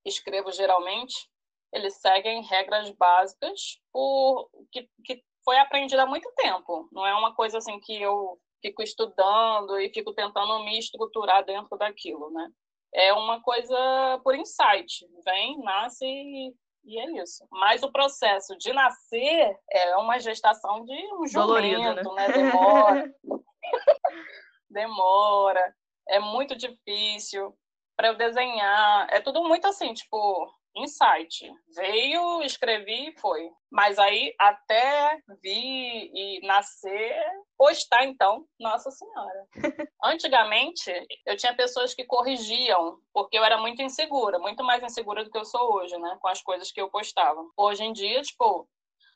escrevo 0.04 0.52
geralmente, 0.52 1.26
eles 1.72 1.94
seguem 2.02 2.42
regras 2.42 2.90
básicas 2.90 3.80
por 3.90 4.50
que, 4.70 4.90
que 5.06 5.24
foi 5.42 5.56
aprendida 5.56 6.02
há 6.02 6.06
muito 6.06 6.30
tempo. 6.36 6.86
Não 6.92 7.06
é 7.06 7.14
uma 7.14 7.34
coisa 7.34 7.56
assim 7.56 7.80
que 7.80 7.98
eu 7.98 8.38
fico 8.62 8.82
estudando 8.82 9.78
e 9.78 9.92
fico 9.92 10.14
tentando 10.14 10.64
me 10.64 10.78
estruturar 10.78 11.44
dentro 11.44 11.76
daquilo, 11.76 12.30
né? 12.30 12.48
É 12.94 13.12
uma 13.12 13.42
coisa 13.42 14.20
por 14.22 14.34
insight. 14.34 15.06
Vem, 15.24 15.58
nasce 15.62 16.06
e, 16.06 16.54
e 16.84 16.98
é 16.98 17.22
isso. 17.22 17.46
Mas 17.50 17.82
o 17.82 17.90
processo 17.90 18.56
de 18.56 18.72
nascer 18.72 19.58
é 19.70 19.96
uma 19.96 20.18
gestação 20.20 20.84
de 20.84 21.14
um 21.14 21.26
jumento, 21.26 22.14
né? 22.14 22.28
né? 22.28 22.32
Demora. 22.32 23.14
Demora. 24.70 25.74
É 26.08 26.20
muito 26.20 26.54
difícil 26.56 27.54
para 27.96 28.08
eu 28.08 28.16
desenhar. 28.16 29.06
É 29.10 29.20
tudo 29.20 29.42
muito 29.42 29.66
assim, 29.66 29.92
tipo, 29.94 30.52
insight. 30.76 31.52
Veio, 31.74 32.42
escrevi 32.42 33.08
e 33.08 33.18
foi. 33.18 33.50
Mas 33.70 33.98
aí, 33.98 34.34
até 34.38 35.18
vir 35.42 36.10
e 36.14 36.46
nascer, 36.46 37.16
postar, 37.56 38.04
então, 38.04 38.44
Nossa 38.60 38.90
Senhora. 38.90 39.46
Antigamente, 40.02 40.90
eu 41.26 41.36
tinha 41.36 41.54
pessoas 41.54 41.94
que 41.94 42.04
corrigiam, 42.04 42.98
porque 43.12 43.38
eu 43.38 43.44
era 43.44 43.58
muito 43.58 43.82
insegura, 43.82 44.38
muito 44.38 44.62
mais 44.62 44.82
insegura 44.82 45.24
do 45.24 45.30
que 45.30 45.38
eu 45.38 45.44
sou 45.44 45.74
hoje, 45.74 45.96
né? 45.98 46.18
Com 46.20 46.28
as 46.28 46.42
coisas 46.42 46.70
que 46.70 46.80
eu 46.80 46.90
postava. 46.90 47.42
Hoje 47.56 47.84
em 47.84 47.92
dia, 47.92 48.20
tipo, 48.22 48.68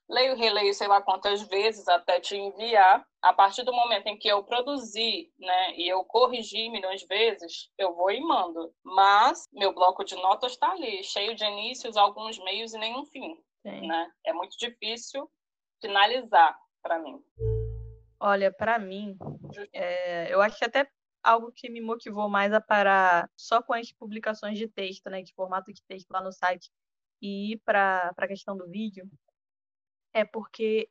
leio, 0.08 0.36
releio, 0.36 0.72
sei 0.74 0.88
lá 0.88 1.00
quantas 1.02 1.42
vezes 1.42 1.86
até 1.88 2.20
te 2.20 2.36
enviar. 2.36 3.06
A 3.22 3.32
partir 3.32 3.64
do 3.64 3.72
momento 3.72 4.06
em 4.06 4.18
que 4.18 4.28
eu 4.28 4.42
produzi, 4.44 5.32
né, 5.38 5.74
e 5.76 5.88
eu 5.88 6.04
corrigi 6.04 6.68
milhões 6.68 7.00
de 7.00 7.06
vezes, 7.06 7.70
eu 7.76 7.94
vou 7.94 8.10
e 8.10 8.20
mando. 8.20 8.72
Mas 8.84 9.48
meu 9.52 9.74
bloco 9.74 10.04
de 10.04 10.14
notas 10.16 10.52
está 10.52 10.70
ali, 10.70 11.02
cheio 11.02 11.34
de 11.34 11.44
inícios, 11.44 11.96
alguns 11.96 12.38
meios 12.38 12.72
e 12.72 12.78
nenhum 12.78 13.04
fim. 13.06 13.36
Sim. 13.62 13.86
Né? 13.86 14.10
É 14.24 14.32
muito 14.32 14.56
difícil 14.56 15.28
finalizar 15.80 16.56
para 16.82 16.98
mim. 16.98 17.20
Olha, 18.20 18.52
para 18.52 18.78
mim, 18.78 19.16
é, 19.72 20.32
eu 20.32 20.40
acho 20.40 20.58
que 20.58 20.64
até 20.64 20.88
algo 21.22 21.50
que 21.52 21.68
me 21.68 21.80
motivou 21.80 22.28
mais 22.28 22.52
a 22.52 22.60
parar 22.60 23.28
só 23.36 23.60
com 23.60 23.74
as 23.74 23.92
publicações 23.92 24.56
de 24.56 24.68
texto, 24.68 25.10
né, 25.10 25.22
de 25.22 25.34
formato 25.34 25.72
de 25.72 25.82
texto 25.82 26.08
lá 26.10 26.22
no 26.22 26.32
site 26.32 26.70
e 27.20 27.52
ir 27.52 27.62
para 27.64 28.12
a 28.16 28.28
questão 28.28 28.56
do 28.56 28.68
vídeo, 28.68 29.10
é 30.16 30.24
porque 30.24 30.88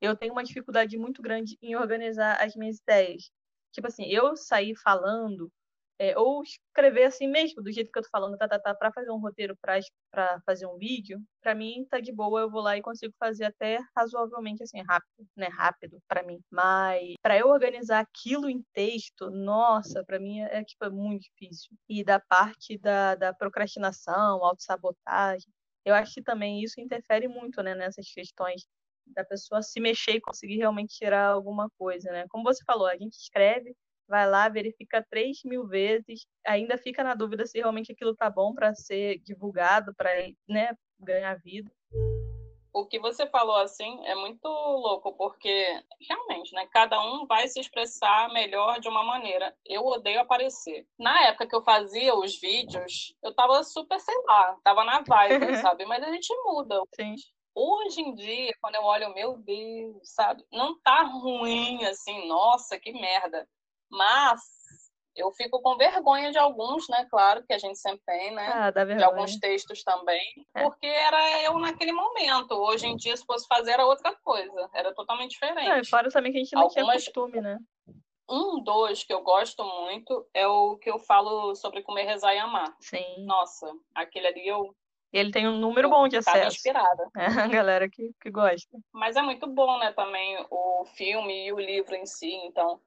eu 0.00 0.16
tenho 0.16 0.32
uma 0.32 0.44
dificuldade 0.44 0.96
muito 0.96 1.20
grande 1.22 1.58
em 1.60 1.76
organizar 1.76 2.40
as 2.42 2.54
minhas 2.56 2.78
ideias. 2.78 3.30
Tipo 3.72 3.88
assim, 3.88 4.04
eu 4.06 4.36
sair 4.36 4.74
falando, 4.76 5.50
é, 5.98 6.16
ou 6.18 6.42
escrever 6.42 7.04
assim 7.04 7.28
mesmo, 7.28 7.62
do 7.62 7.72
jeito 7.72 7.92
que 7.92 7.98
eu 7.98 8.02
tô 8.02 8.08
falando, 8.10 8.36
tá, 8.38 8.48
tá, 8.48 8.58
tá, 8.60 8.74
pra 8.74 8.92
fazer 8.92 9.10
um 9.10 9.18
roteiro, 9.18 9.56
pra, 9.60 9.78
pra 10.10 10.40
fazer 10.46 10.66
um 10.66 10.78
vídeo, 10.78 11.20
pra 11.42 11.54
mim 11.54 11.84
tá 11.90 12.00
de 12.00 12.12
boa, 12.12 12.40
eu 12.40 12.50
vou 12.50 12.62
lá 12.62 12.76
e 12.76 12.82
consigo 12.82 13.12
fazer 13.18 13.44
até 13.46 13.80
razoavelmente 13.96 14.62
assim, 14.62 14.80
rápido, 14.82 15.28
né? 15.36 15.48
Rápido 15.48 16.00
pra 16.08 16.22
mim. 16.22 16.40
Mas 16.50 17.14
pra 17.22 17.36
eu 17.38 17.48
organizar 17.48 18.00
aquilo 18.00 18.48
em 18.48 18.64
texto, 18.72 19.30
nossa, 19.30 20.04
pra 20.04 20.18
mim 20.20 20.40
é, 20.40 20.60
é 20.60 20.64
tipo, 20.64 20.84
é 20.84 20.90
muito 20.90 21.22
difícil. 21.24 21.76
E 21.88 22.04
da 22.04 22.20
parte 22.20 22.78
da, 22.78 23.14
da 23.16 23.34
procrastinação, 23.34 24.44
autossabotagem, 24.44 25.52
eu 25.84 25.94
acho 25.94 26.14
que 26.14 26.22
também 26.22 26.62
isso 26.62 26.80
interfere 26.80 27.28
muito, 27.28 27.62
né, 27.62 27.74
nessas 27.74 28.10
questões 28.12 28.66
da 29.06 29.24
pessoa 29.24 29.62
se 29.62 29.80
mexer 29.80 30.12
e 30.16 30.20
conseguir 30.20 30.58
realmente 30.58 30.94
tirar 30.96 31.28
alguma 31.28 31.68
coisa, 31.78 32.10
né? 32.12 32.26
Como 32.28 32.44
você 32.44 32.62
falou, 32.64 32.86
a 32.86 32.96
gente 32.96 33.14
escreve, 33.14 33.74
vai 34.08 34.28
lá, 34.28 34.48
verifica 34.48 35.04
três 35.10 35.38
mil 35.44 35.66
vezes, 35.66 36.26
ainda 36.46 36.78
fica 36.78 37.02
na 37.02 37.14
dúvida 37.14 37.46
se 37.46 37.58
realmente 37.58 37.92
aquilo 37.92 38.14
tá 38.14 38.30
bom 38.30 38.54
para 38.54 38.74
ser 38.74 39.18
divulgado, 39.20 39.94
para 39.96 40.10
né, 40.48 40.72
ganhar 41.00 41.34
vida 41.40 41.70
o 42.72 42.86
que 42.86 42.98
você 42.98 43.26
falou 43.26 43.56
assim 43.56 44.00
é 44.06 44.14
muito 44.14 44.46
louco, 44.46 45.12
porque 45.16 45.82
realmente, 46.08 46.52
né, 46.54 46.66
cada 46.72 47.00
um 47.02 47.26
vai 47.26 47.48
se 47.48 47.60
expressar 47.60 48.32
melhor 48.32 48.80
de 48.80 48.88
uma 48.88 49.02
maneira. 49.02 49.56
Eu 49.66 49.84
odeio 49.84 50.20
aparecer. 50.20 50.86
Na 50.98 51.26
época 51.26 51.46
que 51.46 51.54
eu 51.54 51.62
fazia 51.62 52.14
os 52.14 52.38
vídeos, 52.38 53.14
eu 53.22 53.34
tava 53.34 53.62
super, 53.64 53.98
sei 54.00 54.16
lá, 54.26 54.56
tava 54.62 54.84
na 54.84 55.00
vibe, 55.00 55.38
sabe? 55.74 55.84
Mas 55.86 56.02
a 56.02 56.12
gente 56.12 56.32
muda. 56.44 56.80
Sim. 56.94 57.14
Hoje 57.54 58.00
em 58.00 58.14
dia, 58.14 58.52
quando 58.60 58.76
eu 58.76 58.84
olho, 58.84 59.12
meu 59.12 59.36
Deus, 59.38 59.98
sabe? 60.04 60.44
Não 60.52 60.80
tá 60.80 61.02
ruim 61.02 61.84
assim, 61.84 62.28
nossa, 62.28 62.78
que 62.78 62.92
merda. 62.92 63.48
Mas 63.90 64.40
eu 65.14 65.30
fico 65.32 65.60
com 65.60 65.76
vergonha 65.76 66.30
de 66.30 66.38
alguns, 66.38 66.88
né? 66.88 67.06
Claro 67.10 67.44
que 67.44 67.52
a 67.52 67.58
gente 67.58 67.78
sempre 67.78 68.02
tem, 68.06 68.34
né? 68.34 68.46
Ah, 68.52 68.70
dá 68.70 68.84
de 68.84 69.02
alguns 69.02 69.36
textos 69.38 69.82
também, 69.82 70.22
é. 70.54 70.62
porque 70.62 70.86
era 70.86 71.42
eu 71.42 71.58
naquele 71.58 71.92
momento. 71.92 72.52
Hoje 72.52 72.86
em 72.86 72.96
dia, 72.96 73.16
se 73.16 73.24
fosse 73.24 73.46
fazer, 73.46 73.72
era 73.72 73.86
outra 73.86 74.14
coisa, 74.22 74.68
era 74.72 74.94
totalmente 74.94 75.32
diferente. 75.32 75.68
Não, 75.68 75.78
e 75.78 75.86
fora 75.86 76.10
também 76.10 76.32
que 76.32 76.38
a 76.38 76.42
gente 76.42 76.54
não 76.54 76.62
Algumas... 76.62 77.02
tinha 77.02 77.12
costume, 77.12 77.40
né? 77.40 77.58
Um 78.28 78.62
dos 78.62 79.02
que 79.02 79.12
eu 79.12 79.22
gosto 79.22 79.64
muito 79.64 80.24
é 80.32 80.46
o 80.46 80.76
que 80.76 80.88
eu 80.88 81.00
falo 81.00 81.54
sobre 81.56 81.82
comer, 81.82 82.04
rezar 82.04 82.32
e 82.32 82.38
amar. 82.38 82.76
Sim. 82.80 83.24
Nossa, 83.24 83.72
aquele 83.94 84.28
ali 84.28 84.46
eu 84.46 84.74
ele 85.12 85.32
tem 85.32 85.48
um 85.48 85.58
número 85.58 85.90
bom 85.90 86.06
de 86.06 86.16
acesso. 86.16 86.40
Tá 86.40 86.46
inspirada. 86.46 87.10
É, 87.16 87.26
a 87.42 87.48
galera 87.48 87.88
que, 87.88 88.14
que 88.20 88.30
gosta. 88.30 88.78
Mas 88.92 89.16
é 89.16 89.22
muito 89.22 89.46
bom, 89.48 89.78
né, 89.78 89.92
também 89.92 90.36
o 90.50 90.84
filme 90.94 91.46
e 91.46 91.52
o 91.52 91.58
livro 91.58 91.94
em 91.94 92.06
si. 92.06 92.32
Então, 92.44 92.80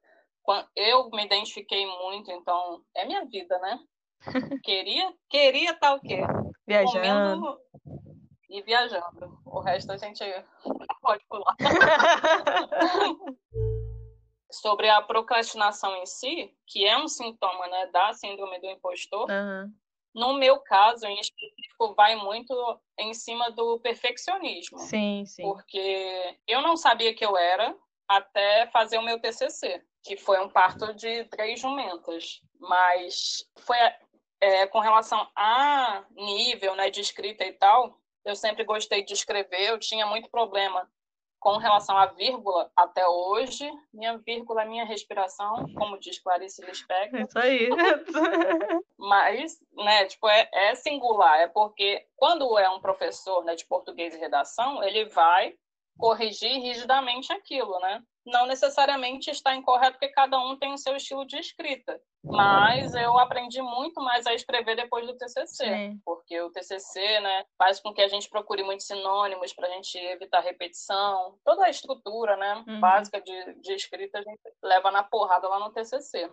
eu 0.76 1.08
me 1.10 1.24
identifiquei 1.24 1.86
muito, 1.86 2.30
então 2.30 2.82
é 2.94 3.06
minha 3.06 3.24
vida, 3.24 3.58
né? 3.58 3.80
Queria, 4.64 5.12
queria 5.28 5.72
estar 5.72 5.90
tá 5.90 5.94
o 5.94 6.00
quê? 6.00 6.20
Viajando. 6.66 7.40
Comendo 7.40 7.60
e 8.48 8.62
viajando. 8.62 9.38
O 9.44 9.60
resto 9.60 9.92
a 9.92 9.96
gente 9.96 10.24
pode 11.00 11.24
pular. 11.28 11.56
Sobre 14.50 14.88
a 14.88 15.02
procrastinação 15.02 15.96
em 15.96 16.06
si, 16.06 16.56
que 16.66 16.86
é 16.86 16.96
um 16.96 17.08
sintoma 17.08 17.66
né, 17.66 17.86
da 17.88 18.12
síndrome 18.12 18.60
do 18.60 18.68
impostor, 18.68 19.28
uhum. 19.28 19.72
no 20.14 20.34
meu 20.34 20.60
caso, 20.60 21.06
em 21.06 21.18
específico, 21.18 21.92
vai 21.96 22.14
muito 22.14 22.54
em 22.96 23.12
cima 23.12 23.50
do 23.50 23.80
perfeccionismo. 23.80 24.78
Sim, 24.78 25.24
sim. 25.26 25.42
Porque 25.42 26.38
eu 26.46 26.62
não 26.62 26.76
sabia 26.76 27.12
que 27.12 27.26
eu 27.26 27.36
era 27.36 27.76
até 28.08 28.68
fazer 28.68 28.96
o 28.98 29.02
meu 29.02 29.18
TCC 29.20 29.84
que 30.04 30.16
foi 30.16 30.38
um 30.38 30.48
parto 30.48 30.92
de 30.92 31.24
três 31.24 31.58
jumentas. 31.58 32.40
Mas 32.60 33.44
foi 33.60 33.78
é, 34.40 34.66
com 34.66 34.78
relação 34.78 35.26
a 35.34 36.04
nível 36.14 36.76
né, 36.76 36.90
de 36.90 37.00
escrita 37.00 37.44
e 37.44 37.52
tal, 37.52 37.98
eu 38.24 38.36
sempre 38.36 38.64
gostei 38.64 39.02
de 39.02 39.14
escrever, 39.14 39.70
eu 39.70 39.78
tinha 39.78 40.06
muito 40.06 40.30
problema 40.30 40.88
com 41.40 41.58
relação 41.58 41.96
à 41.96 42.06
vírgula 42.06 42.70
até 42.74 43.06
hoje. 43.06 43.70
Minha 43.92 44.16
vírgula 44.16 44.62
é 44.62 44.66
minha 44.66 44.84
respiração, 44.84 45.66
como 45.74 45.98
diz 45.98 46.18
Clarice 46.18 46.64
Lispector. 46.64 47.20
Isso 47.20 47.38
aí. 47.38 47.68
Mas, 48.96 49.58
né, 49.74 50.06
tipo, 50.06 50.26
é, 50.26 50.48
é, 50.52 50.74
singular, 50.74 51.40
é 51.40 51.46
porque 51.46 52.06
quando 52.16 52.58
é 52.58 52.68
um 52.70 52.80
professor 52.80 53.44
né, 53.44 53.54
de 53.54 53.66
português 53.66 54.14
e 54.14 54.18
redação, 54.18 54.82
ele 54.82 55.04
vai 55.06 55.54
corrigir 55.98 56.60
rigidamente 56.60 57.32
aquilo, 57.32 57.78
né? 57.80 58.02
Não 58.26 58.46
necessariamente 58.46 59.30
está 59.30 59.54
incorreto, 59.54 59.92
porque 59.92 60.08
cada 60.08 60.38
um 60.38 60.56
tem 60.56 60.72
o 60.72 60.78
seu 60.78 60.96
estilo 60.96 61.26
de 61.26 61.38
escrita. 61.38 62.00
Mas 62.24 62.94
eu 62.94 63.18
aprendi 63.18 63.60
muito 63.60 64.00
mais 64.00 64.26
a 64.26 64.32
escrever 64.32 64.76
depois 64.76 65.06
do 65.06 65.14
TCC, 65.14 65.46
Sim. 65.46 66.00
porque 66.04 66.40
o 66.40 66.50
TCC, 66.50 67.20
né, 67.20 67.44
faz 67.58 67.80
com 67.80 67.92
que 67.92 68.00
a 68.00 68.08
gente 68.08 68.30
procure 68.30 68.62
muitos 68.62 68.86
sinônimos 68.86 69.52
para 69.52 69.68
a 69.68 69.70
gente 69.72 69.98
evitar 69.98 70.40
repetição. 70.40 71.38
Toda 71.44 71.66
a 71.66 71.70
estrutura, 71.70 72.34
né, 72.36 72.64
uhum. 72.66 72.80
básica 72.80 73.20
de, 73.20 73.60
de 73.60 73.74
escrita 73.74 74.18
a 74.18 74.22
gente 74.22 74.40
leva 74.62 74.90
na 74.90 75.02
porrada 75.02 75.46
lá 75.48 75.58
no 75.58 75.70
TCC. 75.70 76.30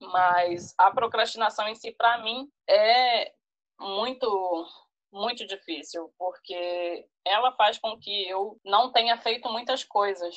Mas 0.00 0.74
a 0.76 0.90
procrastinação 0.90 1.68
em 1.68 1.74
si, 1.76 1.92
para 1.92 2.18
mim, 2.18 2.50
é 2.68 3.32
muito 3.78 4.66
muito 5.16 5.46
difícil, 5.46 6.12
porque 6.18 7.06
ela 7.24 7.52
faz 7.52 7.78
com 7.78 7.98
que 7.98 8.28
eu 8.28 8.60
não 8.64 8.92
tenha 8.92 9.16
feito 9.16 9.50
muitas 9.50 9.82
coisas, 9.82 10.36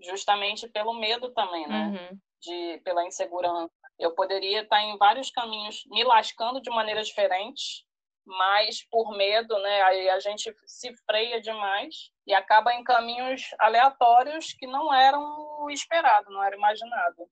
justamente 0.00 0.68
pelo 0.68 0.92
medo 0.92 1.32
também, 1.32 1.66
né? 1.66 1.86
Uhum. 1.86 2.18
De, 2.40 2.80
pela 2.84 3.06
insegurança. 3.06 3.72
Eu 3.98 4.14
poderia 4.14 4.62
estar 4.62 4.80
em 4.82 4.96
vários 4.96 5.30
caminhos 5.30 5.82
me 5.86 6.04
lascando 6.04 6.60
de 6.60 6.70
maneira 6.70 7.02
diferente, 7.02 7.84
mas 8.26 8.86
por 8.90 9.16
medo, 9.16 9.58
né? 9.58 9.82
Aí 9.82 10.08
a 10.10 10.20
gente 10.20 10.54
se 10.66 10.94
freia 11.04 11.40
demais 11.40 12.10
e 12.26 12.34
acaba 12.34 12.72
em 12.74 12.84
caminhos 12.84 13.42
aleatórios 13.58 14.52
que 14.52 14.66
não 14.66 14.92
eram 14.92 15.20
o 15.62 15.70
esperado, 15.70 16.30
não 16.30 16.42
era 16.42 16.56
imaginado. 16.56 17.28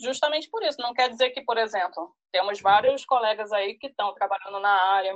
Justamente 0.00 0.48
por 0.50 0.62
isso. 0.62 0.80
Não 0.80 0.92
quer 0.92 1.08
dizer 1.08 1.30
que, 1.30 1.42
por 1.42 1.56
exemplo, 1.56 2.14
temos 2.32 2.60
vários 2.60 3.04
colegas 3.04 3.52
aí 3.52 3.74
que 3.78 3.86
estão 3.86 4.12
trabalhando 4.14 4.60
na 4.60 4.92
área, 4.92 5.14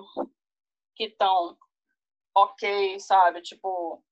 que 0.98 1.04
estão 1.04 1.56
ok, 2.34 2.98
sabe? 2.98 3.40
Tipo, 3.40 4.02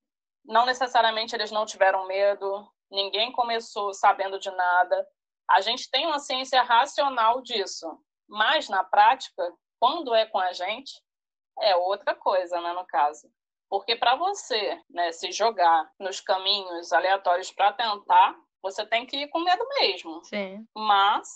não 0.45 0.65
necessariamente 0.65 1.35
eles 1.35 1.51
não 1.51 1.65
tiveram 1.65 2.07
medo, 2.07 2.65
ninguém 2.89 3.31
começou 3.33 3.93
sabendo 3.93 4.39
de 4.39 4.49
nada. 4.49 5.07
A 5.49 5.59
gente 5.59 5.91
tem 5.91 6.07
uma 6.07 6.19
ciência 6.19 6.63
racional 6.63 7.41
disso, 7.41 7.87
mas 8.27 8.69
na 8.69 8.83
prática, 8.83 9.53
quando 9.79 10.15
é 10.15 10.25
com 10.25 10.39
a 10.39 10.53
gente, 10.53 10.93
é 11.59 11.75
outra 11.75 12.15
coisa, 12.15 12.59
né, 12.61 12.71
no 12.71 12.85
caso. 12.85 13.29
Porque 13.69 13.97
para 13.97 14.15
você 14.15 14.81
né, 14.89 15.11
se 15.11 15.31
jogar 15.33 15.91
nos 15.99 16.21
caminhos 16.21 16.93
aleatórios 16.93 17.51
para 17.51 17.73
tentar, 17.73 18.39
você 18.61 18.85
tem 18.85 19.05
que 19.05 19.17
ir 19.17 19.27
com 19.27 19.39
medo 19.39 19.65
mesmo. 19.79 20.23
Sim. 20.23 20.65
Mas, 20.73 21.27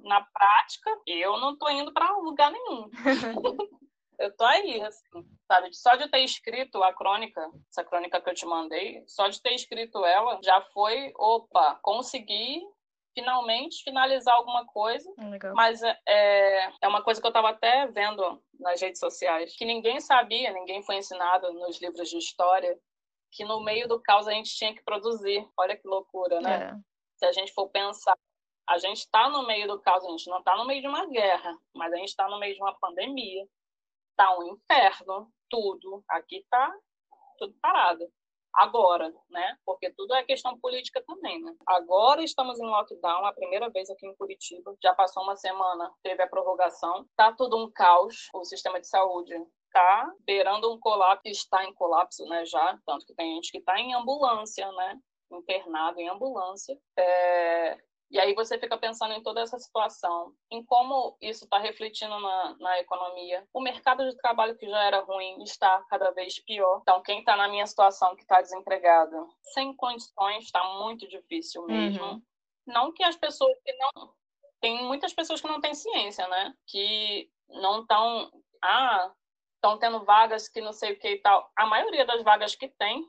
na 0.00 0.20
prática, 0.20 1.00
eu 1.06 1.38
não 1.38 1.58
tô 1.58 1.68
indo 1.68 1.92
para 1.92 2.16
lugar 2.18 2.52
nenhum. 2.52 2.88
eu 4.22 4.36
tô 4.36 4.44
aí, 4.44 4.80
assim, 4.82 5.04
sabe? 5.46 5.74
Só 5.74 5.96
de 5.96 6.08
ter 6.08 6.20
escrito 6.20 6.82
a 6.82 6.94
crônica, 6.94 7.40
essa 7.68 7.84
crônica 7.84 8.20
que 8.20 8.30
eu 8.30 8.34
te 8.34 8.46
mandei, 8.46 9.04
só 9.06 9.28
de 9.28 9.42
ter 9.42 9.52
escrito 9.54 10.04
ela, 10.04 10.38
já 10.42 10.60
foi, 10.72 11.12
opa, 11.16 11.78
consegui 11.82 12.62
finalmente 13.14 13.82
finalizar 13.82 14.34
alguma 14.34 14.64
coisa. 14.66 15.12
Legal. 15.18 15.54
Mas 15.54 15.82
é, 15.82 15.98
é, 16.08 16.72
é 16.82 16.88
uma 16.88 17.02
coisa 17.02 17.20
que 17.20 17.26
eu 17.26 17.30
estava 17.30 17.50
até 17.50 17.86
vendo 17.88 18.42
nas 18.58 18.80
redes 18.80 19.00
sociais, 19.00 19.56
que 19.56 19.64
ninguém 19.64 20.00
sabia, 20.00 20.52
ninguém 20.52 20.82
foi 20.82 20.96
ensinado 20.96 21.52
nos 21.52 21.80
livros 21.80 22.08
de 22.08 22.18
história, 22.18 22.78
que 23.32 23.44
no 23.44 23.60
meio 23.60 23.88
do 23.88 24.00
caos 24.00 24.28
a 24.28 24.32
gente 24.32 24.54
tinha 24.54 24.74
que 24.74 24.84
produzir. 24.84 25.46
Olha 25.58 25.76
que 25.76 25.86
loucura, 25.86 26.40
né? 26.40 26.70
É. 26.70 26.74
Se 27.16 27.26
a 27.26 27.32
gente 27.32 27.52
for 27.52 27.68
pensar, 27.68 28.16
a 28.68 28.78
gente 28.78 28.98
está 28.98 29.28
no 29.28 29.46
meio 29.46 29.66
do 29.66 29.80
caos, 29.80 30.04
a 30.04 30.08
gente 30.10 30.28
não 30.28 30.38
está 30.38 30.56
no 30.56 30.64
meio 30.64 30.80
de 30.80 30.88
uma 30.88 31.06
guerra, 31.06 31.58
mas 31.74 31.92
a 31.92 31.96
gente 31.96 32.08
está 32.08 32.28
no 32.28 32.38
meio 32.38 32.54
de 32.54 32.62
uma 32.62 32.74
pandemia. 32.78 33.46
Está 34.12 34.38
um 34.38 34.54
inferno, 34.54 35.30
tudo. 35.50 36.04
Aqui 36.08 36.36
está 36.36 36.72
tudo 37.38 37.54
parado 37.60 38.06
agora, 38.54 39.12
né? 39.30 39.56
Porque 39.64 39.90
tudo 39.90 40.14
é 40.14 40.22
questão 40.22 40.58
política 40.58 41.02
também, 41.06 41.42
né? 41.42 41.54
Agora 41.66 42.22
estamos 42.22 42.60
em 42.60 42.66
lockdown, 42.66 43.24
a 43.24 43.32
primeira 43.32 43.70
vez 43.70 43.88
aqui 43.90 44.06
em 44.06 44.14
Curitiba. 44.14 44.76
Já 44.82 44.94
passou 44.94 45.22
uma 45.22 45.36
semana, 45.36 45.90
teve 46.02 46.22
a 46.22 46.28
prorrogação. 46.28 47.06
Tá 47.16 47.32
tudo 47.32 47.56
um 47.56 47.70
caos, 47.70 48.28
o 48.34 48.44
sistema 48.44 48.80
de 48.80 48.88
saúde 48.88 49.34
tá 49.72 50.12
beirando 50.26 50.70
um 50.70 50.78
colapso, 50.78 51.28
está 51.28 51.64
em 51.64 51.72
colapso, 51.72 52.24
né, 52.26 52.44
já, 52.44 52.78
tanto 52.84 53.06
que 53.06 53.14
tem 53.14 53.34
gente 53.36 53.50
que 53.50 53.56
está 53.56 53.80
em 53.80 53.94
ambulância, 53.94 54.70
né, 54.72 55.00
internado 55.30 55.98
em 55.98 56.10
ambulância. 56.10 56.78
É, 56.98 57.78
e 58.12 58.20
aí 58.20 58.34
você 58.34 58.58
fica 58.58 58.76
pensando 58.76 59.14
em 59.14 59.22
toda 59.22 59.40
essa 59.40 59.58
situação, 59.58 60.34
em 60.50 60.62
como 60.62 61.16
isso 61.18 61.44
está 61.44 61.58
refletindo 61.58 62.20
na, 62.20 62.56
na, 62.60 62.78
economia. 62.78 63.42
O 63.54 63.60
mercado 63.60 64.06
de 64.06 64.14
trabalho 64.18 64.54
que 64.54 64.68
já 64.68 64.84
era 64.84 65.00
ruim 65.00 65.42
está 65.42 65.82
cada 65.88 66.10
vez 66.10 66.38
pior. 66.38 66.80
Então, 66.82 67.02
quem 67.02 67.20
está 67.20 67.34
na 67.38 67.48
minha 67.48 67.66
situação, 67.66 68.14
que 68.14 68.20
está 68.20 68.42
desempregado, 68.42 69.28
sem 69.54 69.74
condições, 69.74 70.44
está 70.44 70.62
muito 70.78 71.08
difícil 71.08 71.64
mesmo. 71.64 72.04
Uhum. 72.04 72.22
Não 72.66 72.92
que 72.92 73.02
as 73.02 73.16
pessoas 73.16 73.56
que 73.64 73.72
não... 73.72 74.12
Tem 74.60 74.84
muitas 74.84 75.14
pessoas 75.14 75.40
que 75.40 75.48
não 75.48 75.62
têm 75.62 75.74
ciência, 75.74 76.28
né? 76.28 76.54
Que 76.66 77.30
não 77.48 77.80
estão... 77.80 78.30
Ah, 78.62 79.10
estão 79.54 79.78
tendo 79.78 80.04
vagas 80.04 80.48
que 80.48 80.60
não 80.60 80.72
sei 80.72 80.92
o 80.92 80.98
que 80.98 81.08
e 81.08 81.18
tal. 81.18 81.50
A 81.56 81.64
maioria 81.64 82.04
das 82.04 82.22
vagas 82.22 82.54
que 82.54 82.68
tem 82.68 83.08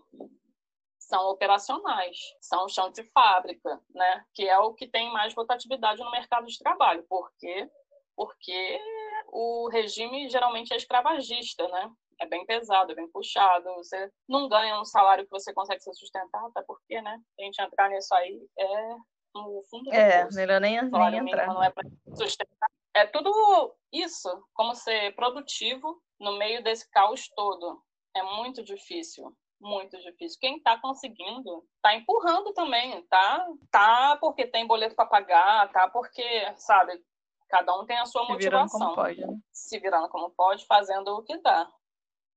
são 1.13 1.29
operacionais, 1.29 2.17
são 2.41 2.67
chão 2.67 2.89
de 2.91 3.03
fábrica, 3.11 3.79
né? 3.93 4.25
Que 4.33 4.49
é 4.49 4.57
o 4.57 4.73
que 4.73 4.87
tem 4.87 5.13
mais 5.13 5.31
rotatividade 5.35 6.01
no 6.01 6.09
mercado 6.09 6.47
de 6.47 6.57
trabalho. 6.57 7.05
Por 7.07 7.31
quê? 7.37 7.69
Porque 8.15 8.81
o 9.27 9.69
regime 9.69 10.27
geralmente 10.27 10.73
é 10.73 10.75
escravagista, 10.77 11.67
né? 11.67 11.91
É 12.19 12.25
bem 12.25 12.43
pesado, 12.47 12.93
é 12.93 12.95
bem 12.95 13.07
puxado. 13.11 13.63
Você 13.75 14.11
não 14.27 14.49
ganha 14.49 14.81
um 14.81 14.85
salário 14.85 15.23
que 15.23 15.29
você 15.29 15.53
consegue 15.53 15.81
se 15.83 15.93
sustentar, 15.93 16.43
até 16.47 16.63
porque, 16.63 16.99
né? 16.99 17.21
A 17.39 17.43
gente 17.43 17.61
entrar 17.61 17.89
nisso 17.89 18.13
aí 18.15 18.41
é 18.57 18.95
no 19.35 19.63
fundo 19.69 19.91
do 19.91 19.93
É, 19.93 20.23
bolso. 20.23 20.35
melhor 20.35 20.61
nem, 20.61 20.81
nem 20.81 21.17
entrar. 21.17 21.47
Não 21.47 21.63
é 21.63 21.69
para 21.69 21.87
sustentar. 22.15 22.69
É 22.95 23.05
tudo 23.05 23.75
isso, 23.91 24.29
como 24.55 24.73
ser 24.73 25.15
produtivo 25.15 26.01
no 26.19 26.37
meio 26.39 26.63
desse 26.63 26.89
caos 26.89 27.27
todo. 27.35 27.83
É 28.15 28.23
muito 28.23 28.63
difícil 28.63 29.31
muito 29.63 29.97
difícil. 30.01 30.39
Quem 30.39 30.57
está 30.57 30.77
conseguindo 30.79 31.65
está 31.77 31.95
empurrando 31.95 32.53
também, 32.53 33.01
tá? 33.07 33.47
Tá 33.71 34.17
porque 34.19 34.45
tem 34.45 34.67
boleto 34.67 34.95
para 34.95 35.05
pagar, 35.05 35.71
tá 35.71 35.89
porque, 35.89 36.53
sabe, 36.57 37.01
cada 37.49 37.73
um 37.79 37.85
tem 37.85 37.97
a 37.97 38.05
sua 38.05 38.25
Se 38.25 38.31
motivação. 38.31 38.79
Virando 38.79 38.95
como 38.95 38.95
pode, 38.95 39.21
né? 39.21 39.37
Se 39.51 39.79
virando 39.79 40.09
como 40.09 40.29
pode, 40.31 40.65
fazendo 40.65 41.07
o 41.15 41.23
que 41.23 41.37
dá. 41.37 41.67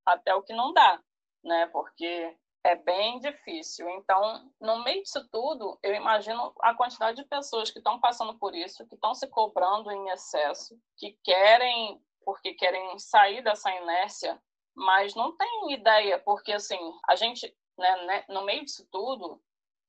Até 0.04 0.34
o 0.34 0.42
que 0.42 0.54
não 0.54 0.72
dá, 0.72 1.00
né? 1.42 1.66
Porque 1.66 2.36
é 2.64 2.74
bem 2.74 3.18
difícil. 3.20 3.88
Então, 3.90 4.50
no 4.60 4.82
meio 4.82 5.02
disso 5.02 5.26
tudo, 5.30 5.78
eu 5.82 5.94
imagino 5.94 6.52
a 6.60 6.74
quantidade 6.74 7.22
de 7.22 7.28
pessoas 7.28 7.70
que 7.70 7.78
estão 7.78 8.00
passando 8.00 8.36
por 8.38 8.54
isso, 8.54 8.86
que 8.88 8.94
estão 8.94 9.14
se 9.14 9.28
cobrando 9.28 9.90
em 9.90 10.08
excesso, 10.10 10.76
que 10.96 11.16
querem, 11.22 12.00
porque 12.24 12.54
querem 12.54 12.98
sair 12.98 13.42
dessa 13.42 13.70
inércia, 13.70 14.40
mas 14.76 15.14
não 15.14 15.34
tem 15.36 15.72
ideia, 15.72 16.18
porque 16.18 16.52
assim, 16.52 16.78
a 17.08 17.16
gente, 17.16 17.52
né, 17.78 18.04
né, 18.04 18.24
no 18.28 18.44
meio 18.44 18.64
disso 18.64 18.86
tudo, 18.92 19.42